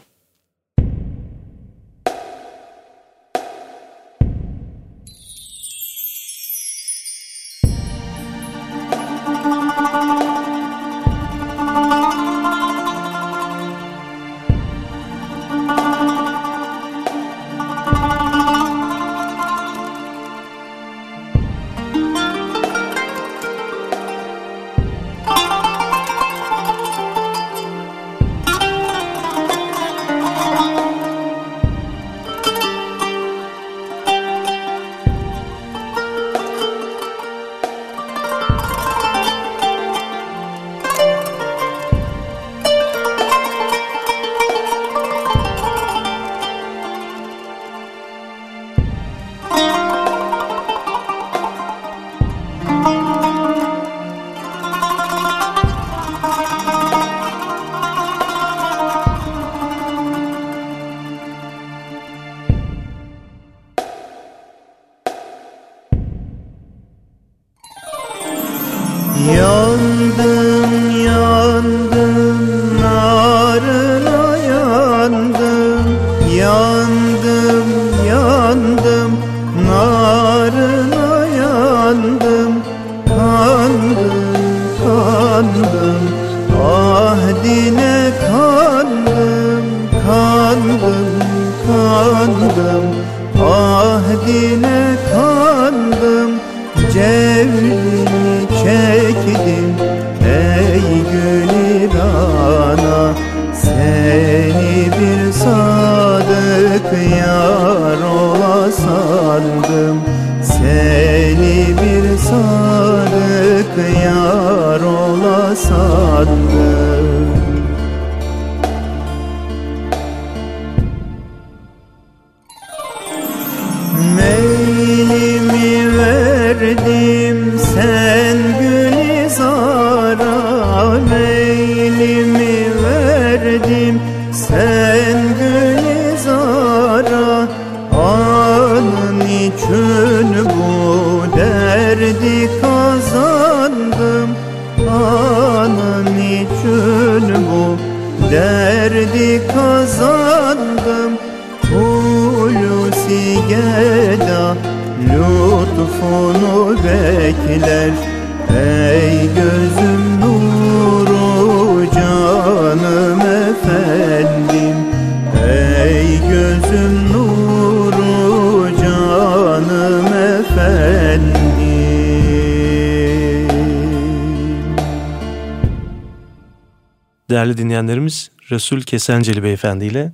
[177.39, 180.13] Değerli dinleyenlerimiz Resul Kesenceli Beyefendi ile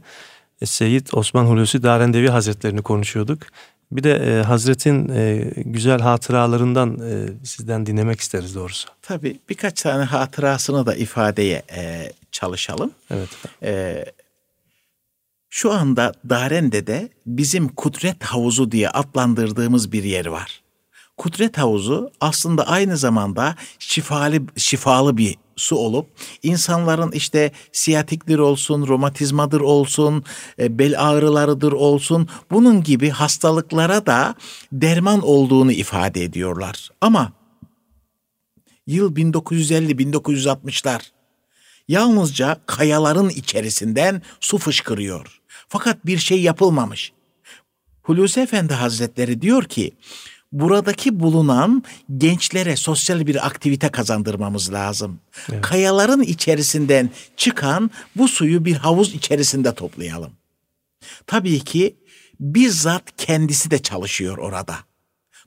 [0.65, 3.43] Seyyid Osman Hulusi Darendevi Hazretlerini konuşuyorduk.
[3.93, 8.89] Bir de e, Hazret'in e, güzel hatıralarından e, sizden dinlemek isteriz doğrusu.
[9.03, 12.91] Tabii birkaç tane hatırasını da ifadeye e, çalışalım.
[13.11, 13.29] Evet.
[13.63, 14.05] Ee,
[15.51, 20.63] şu anda Darende'de bizim Kudret Havuzu diye adlandırdığımız bir yer var.
[21.17, 26.07] Kudret Havuzu aslında aynı zamanda şifalı şifalı bir su olup
[26.43, 30.25] insanların işte siyatiktir olsun, romatizmadır olsun,
[30.59, 34.35] e, bel ağrılarıdır olsun bunun gibi hastalıklara da
[34.73, 36.89] derman olduğunu ifade ediyorlar.
[37.01, 37.33] Ama
[38.87, 41.01] yıl 1950-1960'lar
[41.89, 45.41] yalnızca kayaların içerisinden su fışkırıyor.
[45.69, 47.13] Fakat bir şey yapılmamış.
[48.03, 49.93] Hulusi Efendi Hazretleri diyor ki,
[50.55, 51.83] buradaki bulunan
[52.17, 55.21] gençlere sosyal bir aktivite kazandırmamız lazım.
[55.63, 60.33] Kayaların içerisinden çıkan bu suyu bir havuz içerisinde toplayalım.
[61.27, 61.97] Tabii ki
[62.41, 64.77] bizzat kendisi de çalışıyor orada.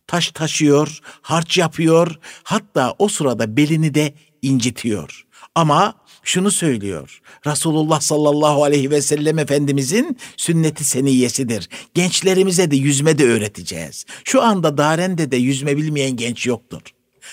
[0.07, 5.25] Taş taşıyor, harç yapıyor, hatta o sırada belini de incitiyor.
[5.55, 5.93] Ama
[6.27, 7.21] şunu söylüyor.
[7.45, 11.69] Resulullah sallallahu aleyhi ve sellem Efendimizin sünneti seniyesidir.
[11.93, 14.05] Gençlerimize de yüzme de öğreteceğiz.
[14.23, 16.81] Şu anda Daren'de de yüzme bilmeyen genç yoktur.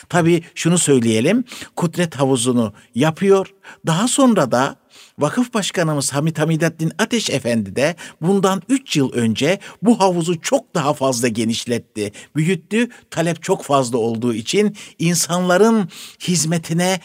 [0.09, 1.45] Tabii şunu söyleyelim.
[1.77, 3.55] Kudret havuzunu yapıyor.
[3.87, 4.77] Daha sonra da
[5.19, 10.95] Vakıf Başkanımız Hamit Hamidaddin Ateş Efendi de bundan 3 yıl önce bu havuzu çok daha
[10.95, 12.89] fazla genişletti, büyüttü.
[13.11, 15.89] Talep çok fazla olduğu için insanların
[16.21, 17.01] hizmetine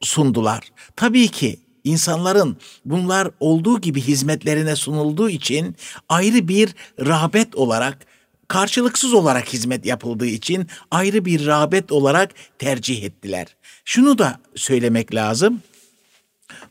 [0.00, 0.72] sundular.
[0.96, 5.76] Tabii ki insanların bunlar olduğu gibi hizmetlerine sunulduğu için
[6.08, 8.06] ayrı bir rağbet olarak
[8.48, 13.46] karşılıksız olarak hizmet yapıldığı için ayrı bir rağbet olarak tercih ettiler.
[13.84, 15.62] Şunu da söylemek lazım.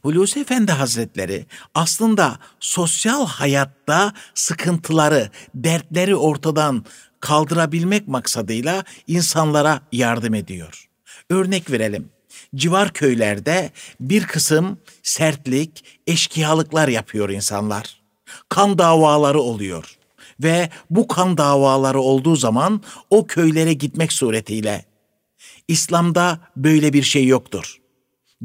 [0.01, 6.86] Hulusi Efendi Hazretleri aslında sosyal hayatta sıkıntıları, dertleri ortadan
[7.19, 10.89] kaldırabilmek maksadıyla insanlara yardım ediyor.
[11.30, 12.09] Örnek verelim.
[12.56, 18.02] Civar köylerde bir kısım sertlik, eşkıyalıklar yapıyor insanlar.
[18.50, 19.97] Kan davaları oluyor
[20.43, 24.86] ve bu kan davaları olduğu zaman o köylere gitmek suretiyle
[25.68, 27.80] İslam'da böyle bir şey yoktur.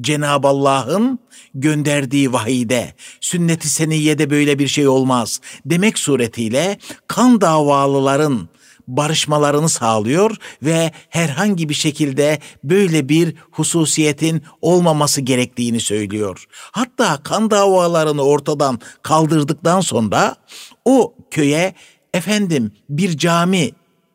[0.00, 1.18] Cenab-ı Allah'ın
[1.54, 6.78] gönderdiği vahide, sünnet-i seniyede böyle bir şey olmaz demek suretiyle
[7.08, 8.48] kan davalıların
[8.88, 16.44] barışmalarını sağlıyor ve herhangi bir şekilde böyle bir hususiyetin olmaması gerektiğini söylüyor.
[16.72, 20.36] Hatta kan davalarını ortadan kaldırdıktan sonra
[20.84, 21.74] o köye
[22.14, 23.70] efendim bir cami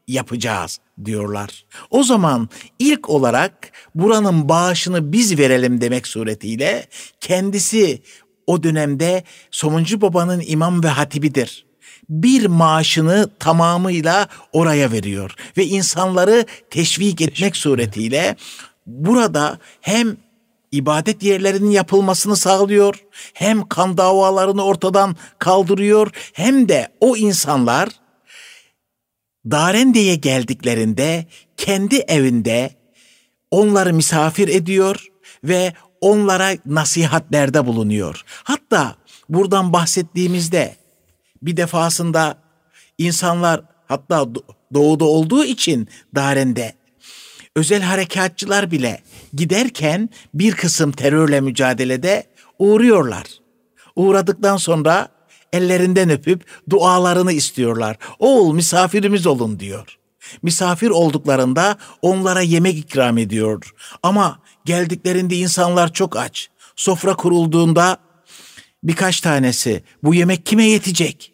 [0.08, 1.66] yapacağız diyorlar.
[1.90, 2.50] O zaman
[2.80, 6.88] ilk olarak buranın bağışını biz verelim demek suretiyle
[7.20, 8.02] kendisi
[8.48, 11.69] o dönemde Somuncu Baba'nın imam ve hatibidir.
[12.10, 18.36] Bir maaşını tamamıyla oraya veriyor ve insanları teşvik etmek suretiyle
[18.86, 20.18] burada hem
[20.72, 27.90] ibadet yerlerinin yapılmasını sağlıyor, hem kan davalarını ortadan kaldırıyor, hem de o insanlar
[29.46, 31.26] Darende'ye geldiklerinde
[31.58, 32.72] kendi evinde
[33.52, 35.08] onları misafir ediyor
[35.44, 38.24] ve onlara nasihatlerde bulunuyor.
[38.44, 38.96] Hatta
[39.30, 40.76] buradan bahsettiğimizde
[41.42, 42.38] bir defasında
[42.98, 44.28] insanlar hatta
[44.74, 46.74] doğuda olduğu için Daren'de
[47.56, 52.28] özel harekatçılar bile giderken bir kısım terörle mücadelede
[52.60, 53.26] uğruyorlar.
[53.96, 55.08] Uğradıktan sonra
[55.54, 57.98] ellerinden öpüp dualarını istiyorlar.
[58.20, 59.98] Oğul misafirimiz olun diyor.
[60.42, 63.74] Misafir olduklarında onlara yemek ikram ediyor.
[64.04, 66.50] Ama geldiklerinde insanlar çok aç.
[66.76, 67.98] Sofra kurulduğunda
[68.84, 71.34] birkaç tanesi bu yemek kime yetecek?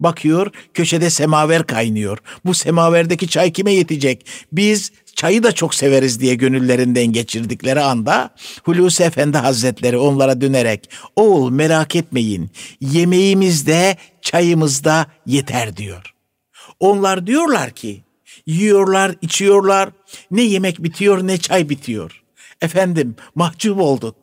[0.00, 2.18] Bakıyor köşede semaver kaynıyor.
[2.44, 4.26] Bu semaverdeki çay kime yetecek?
[4.52, 8.30] Biz çayı da çok severiz diye gönüllerinden geçirdikleri anda
[8.62, 16.14] Hulusi Efendi Hazretleri onlara dönerek oğul merak etmeyin yemeğimiz de çayımız da yeter diyor.
[16.80, 18.02] Onlar diyorlar ki
[18.46, 19.90] yiyorlar içiyorlar
[20.30, 22.22] ne yemek bitiyor ne çay bitiyor.
[22.62, 24.19] Efendim mahcup olduk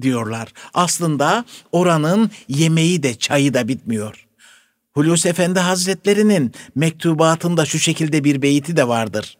[0.00, 0.52] diyorlar.
[0.74, 4.26] Aslında oranın yemeği de çayı da bitmiyor.
[4.94, 9.38] Hulusi Efendi Hazretlerinin mektubatında şu şekilde bir beyti de vardır.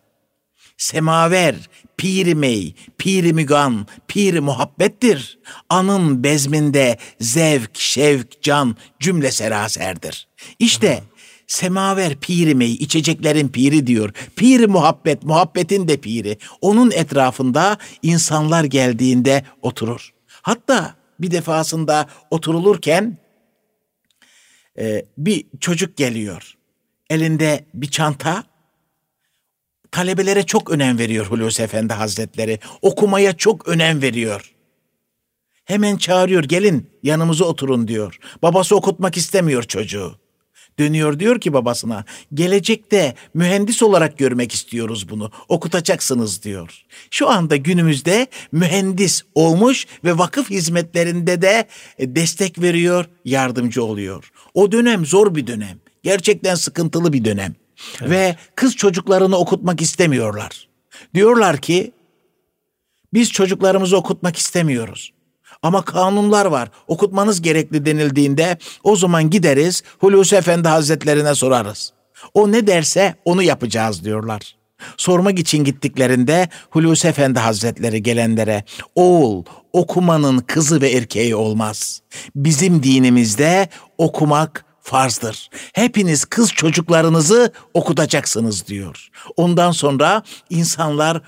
[0.77, 1.55] Semaver,
[1.97, 5.39] piri mey, piri mügan, piri muhabbettir.
[5.69, 10.29] Anın bezminde zevk, şevk, can cümle seraserdir.
[10.59, 11.03] İşte
[11.47, 14.11] semaver piri mey, içeceklerin piri diyor.
[14.37, 16.39] Piri muhabbet, muhabbetin de piri.
[16.61, 20.16] Onun etrafında insanlar geldiğinde oturur.
[20.47, 23.19] Hatta bir defasında oturulurken
[24.79, 26.55] e, bir çocuk geliyor.
[27.11, 28.45] Elinde bir çanta.
[29.91, 32.59] Talebelere çok önem veriyor Hulusi Efendi Hazretleri.
[32.83, 34.55] Okumaya çok önem veriyor.
[35.65, 38.19] Hemen çağırıyor gelin yanımıza oturun diyor.
[38.43, 40.19] Babası okutmak istemiyor çocuğu.
[40.79, 42.05] Dönüyor diyor ki babasına
[42.35, 46.85] gelecekte mühendis olarak görmek istiyoruz bunu okutacaksınız diyor.
[47.11, 51.69] Şu anda günümüzde mühendis olmuş ve vakıf hizmetlerinde de
[51.99, 54.33] e, destek veriyor yardımcı oluyor.
[54.55, 57.55] O dönem zor bir dönem gerçekten sıkıntılı bir dönem
[58.01, 58.11] evet.
[58.11, 60.69] ve kız çocuklarını okutmak istemiyorlar.
[61.15, 61.93] Diyorlar ki
[63.15, 65.13] biz çocuklarımızı okutmak istemiyoruz.
[65.67, 66.69] Ama kanunlar var.
[66.87, 71.93] Okutmanız gerekli denildiğinde o zaman gideriz Hulusi Efendi Hazretlerine sorarız.
[72.35, 74.57] O ne derse onu yapacağız diyorlar.
[74.97, 78.65] Sormak için gittiklerinde Hulusi Efendi Hazretleri gelenlere
[78.95, 82.03] oğul okumanın kızı ve erkeği olmaz.
[82.35, 85.49] Bizim dinimizde okumak farzdır.
[85.73, 89.09] Hepiniz kız çocuklarınızı okutacaksınız diyor.
[89.37, 91.21] Ondan sonra insanlar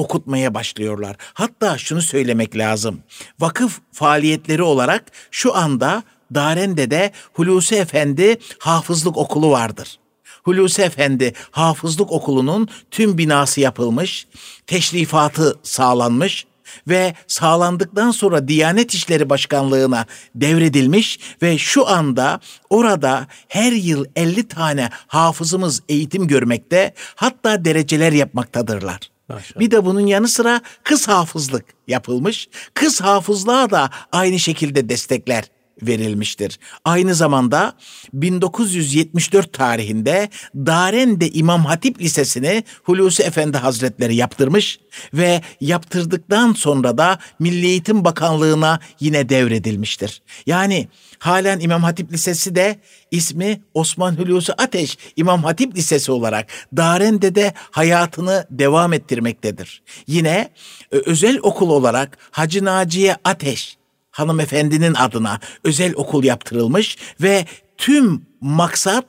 [0.00, 1.16] okutmaya başlıyorlar.
[1.34, 3.00] Hatta şunu söylemek lazım.
[3.40, 6.02] Vakıf faaliyetleri olarak şu anda
[6.34, 9.98] Darende'de Hulusi Efendi Hafızlık Okulu vardır.
[10.42, 14.26] Hulusi Efendi Hafızlık Okulu'nun tüm binası yapılmış,
[14.66, 16.46] teşrifatı sağlanmış
[16.88, 22.40] ve sağlandıktan sonra Diyanet İşleri Başkanlığı'na devredilmiş ve şu anda
[22.70, 29.00] orada her yıl 50 tane hafızımız eğitim görmekte hatta dereceler yapmaktadırlar.
[29.34, 29.60] Maşallah.
[29.60, 32.48] Bir de bunun yanı sıra kız hafızlık yapılmış.
[32.74, 35.44] Kız hafızlığa da aynı şekilde destekler
[35.82, 36.58] verilmiştir.
[36.84, 37.74] Aynı zamanda
[38.12, 44.80] 1974 tarihinde Darende İmam Hatip Lisesi'ni Hulusi Efendi Hazretleri yaptırmış
[45.14, 50.22] ve yaptırdıktan sonra da Milli Eğitim Bakanlığı'na yine devredilmiştir.
[50.46, 50.88] Yani
[51.20, 56.46] halen İmam Hatip Lisesi de ismi Osman Hulusi Ateş İmam Hatip Lisesi olarak
[56.76, 59.82] Darende'de hayatını devam ettirmektedir.
[60.06, 60.50] Yine
[60.92, 63.76] e, özel okul olarak Hacı Naciye Ateş
[64.10, 67.44] hanımefendinin adına özel okul yaptırılmış ve
[67.78, 69.04] tüm maksat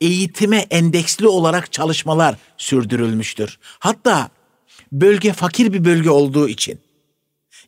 [0.00, 3.58] eğitime endeksli olarak çalışmalar sürdürülmüştür.
[3.78, 4.28] Hatta
[4.92, 6.80] bölge fakir bir bölge olduğu için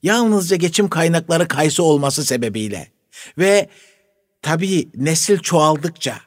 [0.02, 2.99] yalnızca geçim kaynakları kayısı olması sebebiyle
[3.38, 3.68] ve
[4.42, 6.20] tabii nesil çoğaldıkça,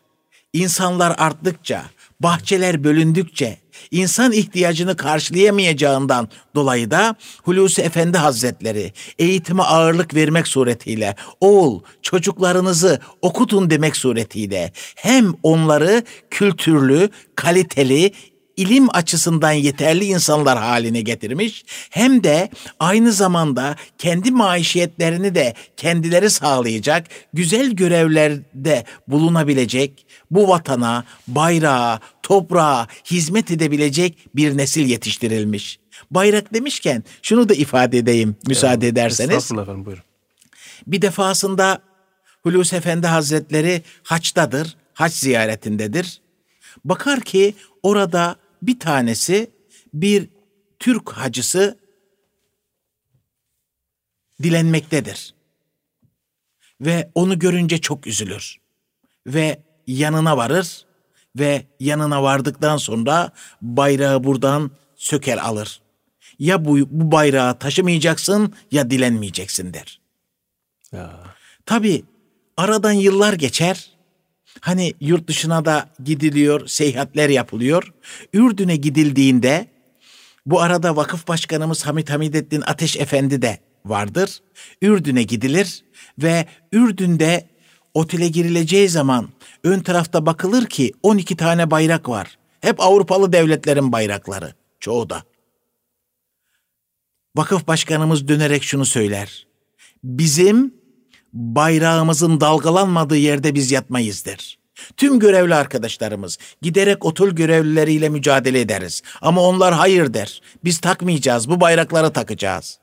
[0.54, 1.84] insanlar arttıkça,
[2.20, 3.58] bahçeler bölündükçe,
[3.92, 13.70] insan ihtiyacını karşılayamayacağından dolayı da Hulusi Efendi Hazretleri eğitime ağırlık vermek suretiyle oğul çocuklarınızı okutun
[13.70, 18.12] demek suretiyle hem onları kültürlü, kaliteli,
[18.58, 22.50] ilim açısından yeterli insanlar haline getirmiş hem de
[22.80, 33.52] aynı zamanda kendi maişiyetlerini de kendileri sağlayacak güzel görevlerde bulunabilecek bu vatana, bayrağa, toprağa hizmet
[33.52, 35.80] edebilecek bir nesil yetiştirilmiş.
[36.12, 39.36] Bayrak demişken şunu da ifade edeyim müsaade ederseniz.
[39.36, 40.04] Estağfurullah efendim buyurun.
[40.88, 41.82] Bir defasında
[42.44, 46.22] Hulusi Efendi Hazretleri haçtadır, haç ziyaretindedir.
[46.86, 48.36] Bakar ki orada
[48.68, 49.52] bir tanesi
[49.94, 50.30] bir
[50.80, 51.80] Türk hacısı
[54.44, 55.34] dilenmektedir.
[56.82, 58.58] Ve onu görünce çok üzülür.
[59.28, 60.86] Ve yanına varır
[61.36, 65.82] ve yanına vardıktan sonra bayrağı buradan söker alır.
[66.40, 70.02] Ya bu, bu bayrağı taşımayacaksın ya dilenmeyeceksin der.
[70.92, 71.24] Ya.
[71.66, 72.04] Tabii
[72.58, 73.93] aradan yıllar geçer.
[74.60, 77.94] Hani yurt dışına da gidiliyor, seyahatler yapılıyor.
[78.34, 79.68] Ürdün'e gidildiğinde
[80.46, 84.40] bu arada vakıf başkanımız Hamit Hamidettin Ateş Efendi de vardır.
[84.82, 85.84] Ürdün'e gidilir
[86.20, 87.50] ve Ürdün'de
[87.94, 89.30] otele girileceği zaman
[89.64, 92.38] ön tarafta bakılır ki 12 tane bayrak var.
[92.62, 94.54] Hep Avrupalı devletlerin bayrakları.
[94.80, 95.24] Çoğu da.
[97.36, 99.48] Vakıf başkanımız dönerek şunu söyler.
[100.04, 100.74] Bizim
[101.34, 104.58] bayrağımızın dalgalanmadığı yerde biz yatmayız der.
[104.98, 109.02] Tüm görevli arkadaşlarımız giderek otul görevlileriyle mücadele ederiz.
[109.22, 110.42] Ama onlar hayır der.
[110.64, 112.80] Biz takmayacağız bu bayrakları takacağız.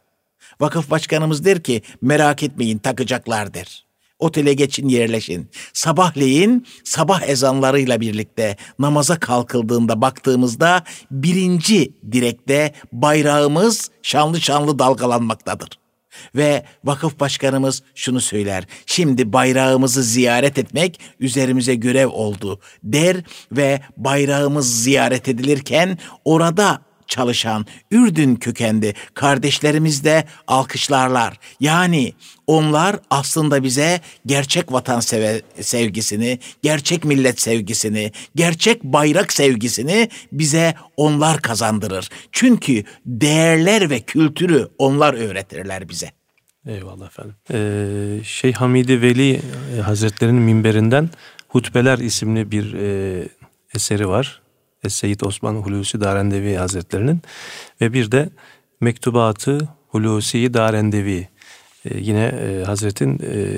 [0.60, 3.84] Vakıf başkanımız der ki merak etmeyin takacaklar der.
[4.18, 5.50] Otele geçin yerleşin.
[5.72, 15.68] Sabahleyin sabah ezanlarıyla birlikte namaza kalkıldığında baktığımızda birinci direkte bayrağımız şanlı şanlı dalgalanmaktadır.
[16.34, 18.64] Ve vakıf başkanımız şunu söyler.
[18.86, 23.16] Şimdi bayrağımızı ziyaret etmek üzerimize görev oldu der
[23.52, 31.38] ve bayrağımız ziyaret edilirken orada çalışan Ürdün kökenli kardeşlerimiz de alkışlarlar.
[31.60, 32.12] Yani
[32.46, 35.00] onlar aslında bize gerçek vatan
[35.60, 42.08] sevgisini, gerçek millet sevgisini, gerçek bayrak sevgisini bize onlar kazandırır.
[42.32, 46.10] Çünkü değerler ve kültürü onlar öğretirler bize.
[46.66, 47.34] Eyvallah efendim.
[47.52, 49.40] Ee, Şeyh Hamidi Veli
[49.76, 51.10] e, Hazretleri'nin minberinden
[51.48, 53.28] Hutbeler isimli bir e,
[53.74, 54.42] eseri var.
[54.84, 57.20] Es-Seyyid Osman Hulusi Darendevi Hazretleri'nin
[57.80, 58.28] ve bir de
[58.80, 61.28] Mektubatı Hulusi Darendevi.
[61.84, 63.56] Ee, yine e, Hazretin e,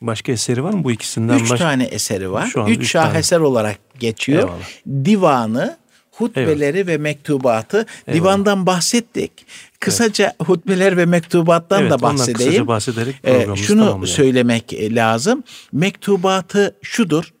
[0.00, 1.38] başka eseri var mı bu ikisinden?
[1.38, 2.46] Üç baş- tane eseri var.
[2.46, 3.10] Şu üç, üç tane.
[3.12, 4.38] şaheser olarak geçiyor.
[4.42, 5.04] Eyvallah.
[5.04, 5.76] Divanı,
[6.10, 7.86] hutbeleri ve mektubatı.
[8.12, 9.32] Divandan bahsettik.
[9.80, 12.38] Kısaca hutbeler ve mektubattan Evet, da bahsedeyim.
[12.38, 15.42] kısaca bahsederek Ee, programımızı şunu söylemek e, lazım.
[15.72, 17.32] Mektubatı şudur.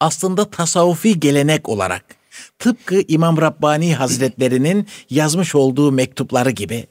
[0.00, 2.04] Aslında tasavvufi gelenek olarak
[2.58, 6.86] tıpkı İmam Rabbani Hazretlerinin yazmış olduğu mektupları gibi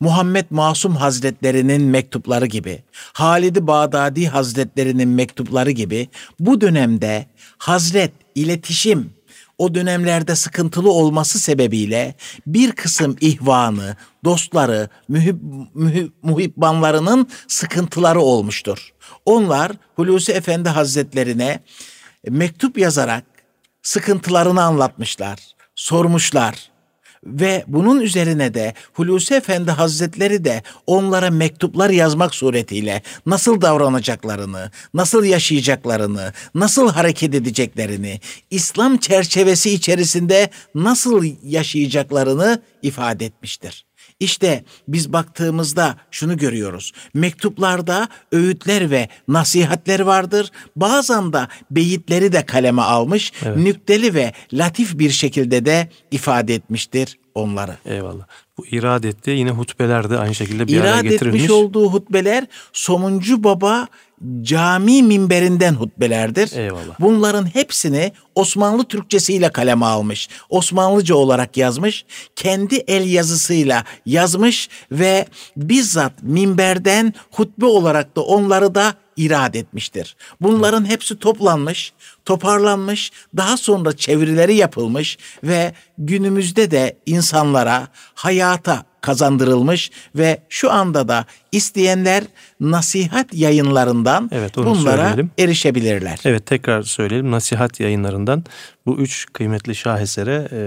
[0.00, 6.08] Muhammed Masum Hazretlerinin mektupları gibi, Halid-i Bağdadi Hazretlerinin mektupları gibi
[6.40, 7.26] bu dönemde
[7.58, 9.10] Hazret iletişim
[9.58, 12.14] o dönemlerde sıkıntılı olması sebebiyle
[12.46, 15.36] bir kısım ihvanı, dostları, mühib,
[15.74, 18.92] mühib, muhibbanlarının sıkıntıları olmuştur.
[19.24, 21.60] Onlar Hulusi Efendi Hazretlerine
[22.28, 23.24] mektup yazarak
[23.82, 25.38] sıkıntılarını anlatmışlar,
[25.74, 26.70] sormuşlar.
[27.24, 35.24] Ve bunun üzerine de Hulusi Efendi Hazretleri de onlara mektuplar yazmak suretiyle nasıl davranacaklarını, nasıl
[35.24, 43.86] yaşayacaklarını, nasıl hareket edeceklerini, İslam çerçevesi içerisinde nasıl yaşayacaklarını ifade etmiştir.
[44.20, 46.92] İşte biz baktığımızda şunu görüyoruz.
[47.14, 50.50] Mektuplarda öğütler ve nasihatler vardır.
[50.76, 57.76] Bazen de beyitleri de kaleme almış, nükteli ve latif bir şekilde de ifade etmiştir onları.
[57.84, 58.24] Eyvallah.
[58.58, 61.42] Bu irad etti yine hutbelerde aynı şekilde bir araya İrad getirilmiş.
[61.42, 63.88] etmiş olduğu hutbeler Somuncu Baba
[64.42, 66.56] cami minberinden hutbelerdir.
[66.56, 67.00] Eyvallah.
[67.00, 70.28] Bunların hepsini Osmanlı Türkçesiyle kaleme almış.
[70.48, 72.04] Osmanlıca olarak yazmış.
[72.36, 75.26] Kendi el yazısıyla yazmış ve
[75.56, 80.16] bizzat minberden hutbe olarak da onları da irad etmiştir.
[80.40, 81.92] Bunların hepsi toplanmış,
[82.30, 91.24] toparlanmış, daha sonra çevirileri yapılmış ve günümüzde de insanlara, hayata kazandırılmış ve şu anda da
[91.52, 92.24] isteyenler
[92.60, 95.30] nasihat yayınlarından Evet, bunlara söyleyelim.
[95.38, 96.20] erişebilirler.
[96.24, 97.30] Evet tekrar söyleyelim.
[97.30, 98.44] Nasihat yayınlarından
[98.86, 100.60] bu üç kıymetli şahesere e,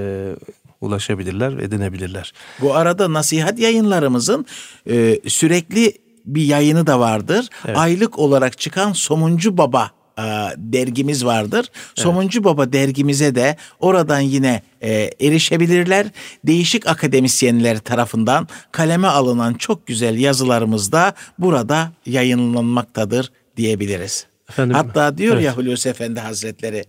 [0.82, 2.34] ulaşabilirler, edinebilirler.
[2.62, 4.46] Bu arada nasihat yayınlarımızın
[4.90, 5.94] e, sürekli
[6.26, 7.50] bir yayını da vardır.
[7.76, 10.24] Aylık olarak çıkan Somuncu Baba e,
[10.58, 11.66] dergimiz vardır.
[11.96, 16.08] Somuncu Baba dergimize de oradan yine e, erişebilirler.
[16.44, 24.26] Değişik akademisyenler tarafından kaleme alınan çok güzel yazılarımız da burada yayınlanmaktadır diyebiliriz.
[24.50, 25.46] Efendim, Hatta diyor evet.
[25.46, 26.86] ya Hulusi Efendi Hazretleri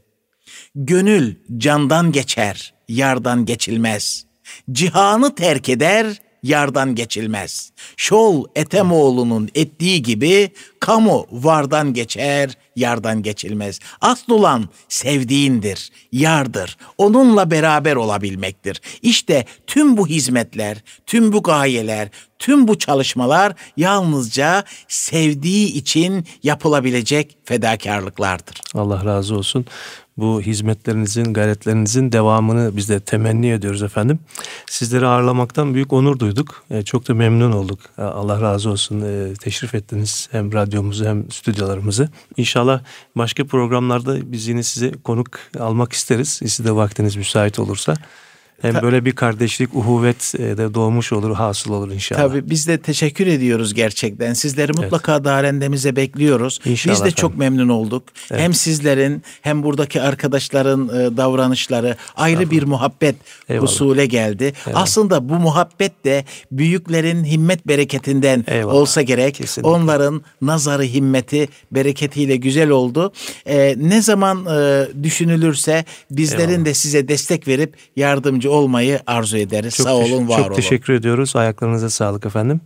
[0.74, 4.26] Gönül candan geçer, yardan geçilmez.
[4.72, 7.72] Cihanı terk eder, yardan geçilmez.
[7.96, 13.80] Şol Etemoğlu'nun ettiği gibi kamu vardan geçer, yardan geçilmez.
[14.00, 16.76] Asıl olan sevdiğindir, yardır.
[16.98, 18.80] Onunla beraber olabilmektir.
[19.02, 28.60] İşte tüm bu hizmetler, tüm bu gayeler, tüm bu çalışmalar yalnızca sevdiği için yapılabilecek fedakarlıklardır.
[28.74, 29.66] Allah razı olsun.
[30.16, 34.18] Bu hizmetlerinizin, gayretlerinizin devamını biz de temenni ediyoruz efendim.
[34.66, 36.64] Sizleri ağırlamaktan büyük onur duyduk.
[36.70, 37.80] E, çok da memnun olduk.
[37.98, 39.00] E, Allah razı olsun.
[39.00, 42.08] E, teşrif ettiniz hem radyomuzu hem stüdyolarımızı.
[42.36, 42.80] İnşallah
[43.16, 46.28] başka programlarda biz yine size konuk almak isteriz.
[46.28, 47.94] Siz de vaktiniz müsait olursa.
[48.62, 52.20] Hem böyle bir kardeşlik, uhuvvet e, de doğmuş olur, hasıl olur inşallah.
[52.20, 54.32] Tabii biz de teşekkür ediyoruz gerçekten.
[54.32, 56.60] Sizleri mutlaka darendemize bekliyoruz.
[56.64, 57.20] İnşallah biz de efendim.
[57.20, 58.02] çok memnun olduk.
[58.28, 63.16] Hem sizlerin hem buradaki arkadaşların e, davranışları ayrı bir muhabbet
[63.48, 63.66] Eyvallah.
[63.66, 64.52] husule geldi.
[64.74, 68.74] Aslında bu muhabbet de büyüklerin himmet bereketinden Eyvallah.
[68.74, 69.34] olsa gerek.
[69.34, 69.70] Kesinlikle.
[69.70, 73.12] Onların nazarı, himmeti, bereketiyle güzel oldu.
[73.46, 76.64] E, ne zaman e, düşünülürse bizlerin Eyvallah.
[76.64, 79.74] de size destek verip yardımcı olmayı arzu ederiz.
[79.74, 80.54] Çok Sağ teş- olun, var çok olun.
[80.56, 81.36] teşekkür ediyoruz.
[81.36, 82.60] Ayaklarınıza sağlık efendim.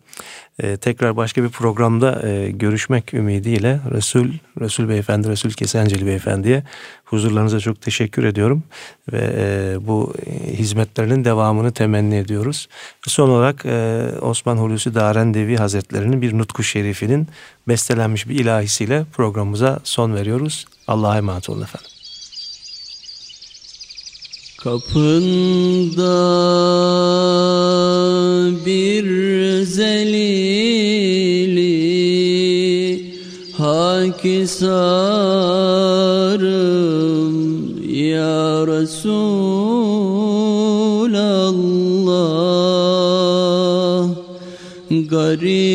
[0.62, 4.28] Ee, tekrar başka bir programda e, görüşmek ümidiyle Resul
[4.60, 6.62] Resul Beyefendi, Resul Kesenceli Beyefendi'ye
[7.04, 8.62] huzurlarınıza çok teşekkür ediyorum
[9.12, 12.68] ve e, bu e, hizmetlerinin devamını temenni ediyoruz.
[13.06, 17.28] Son olarak e, Osman Hulusi Darendevi Hazretleri'nin bir nutku şerifinin
[17.68, 20.64] bestelenmiş bir ilahisiyle programımıza son veriyoruz.
[20.86, 21.90] Allah'a emanet olun efendim.
[24.58, 26.18] Kapında
[28.66, 29.06] bir
[29.62, 30.48] zelili
[33.52, 34.48] Hakisarım
[37.94, 39.38] ya Resulallah.
[44.90, 45.68] Garibu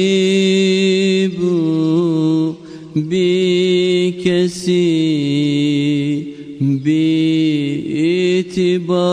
[2.95, 5.62] bi kesi bi
[8.53, 9.05] itibarım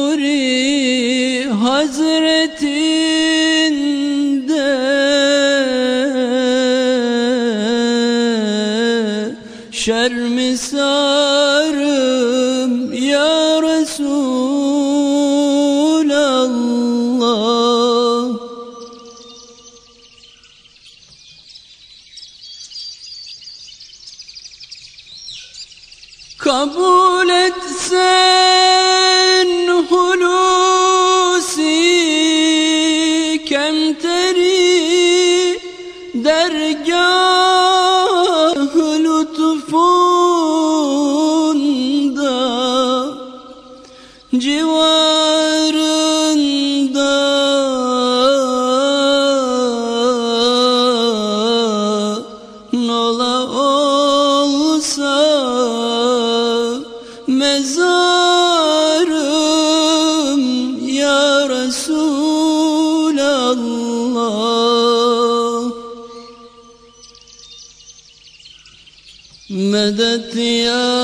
[70.35, 71.00] يا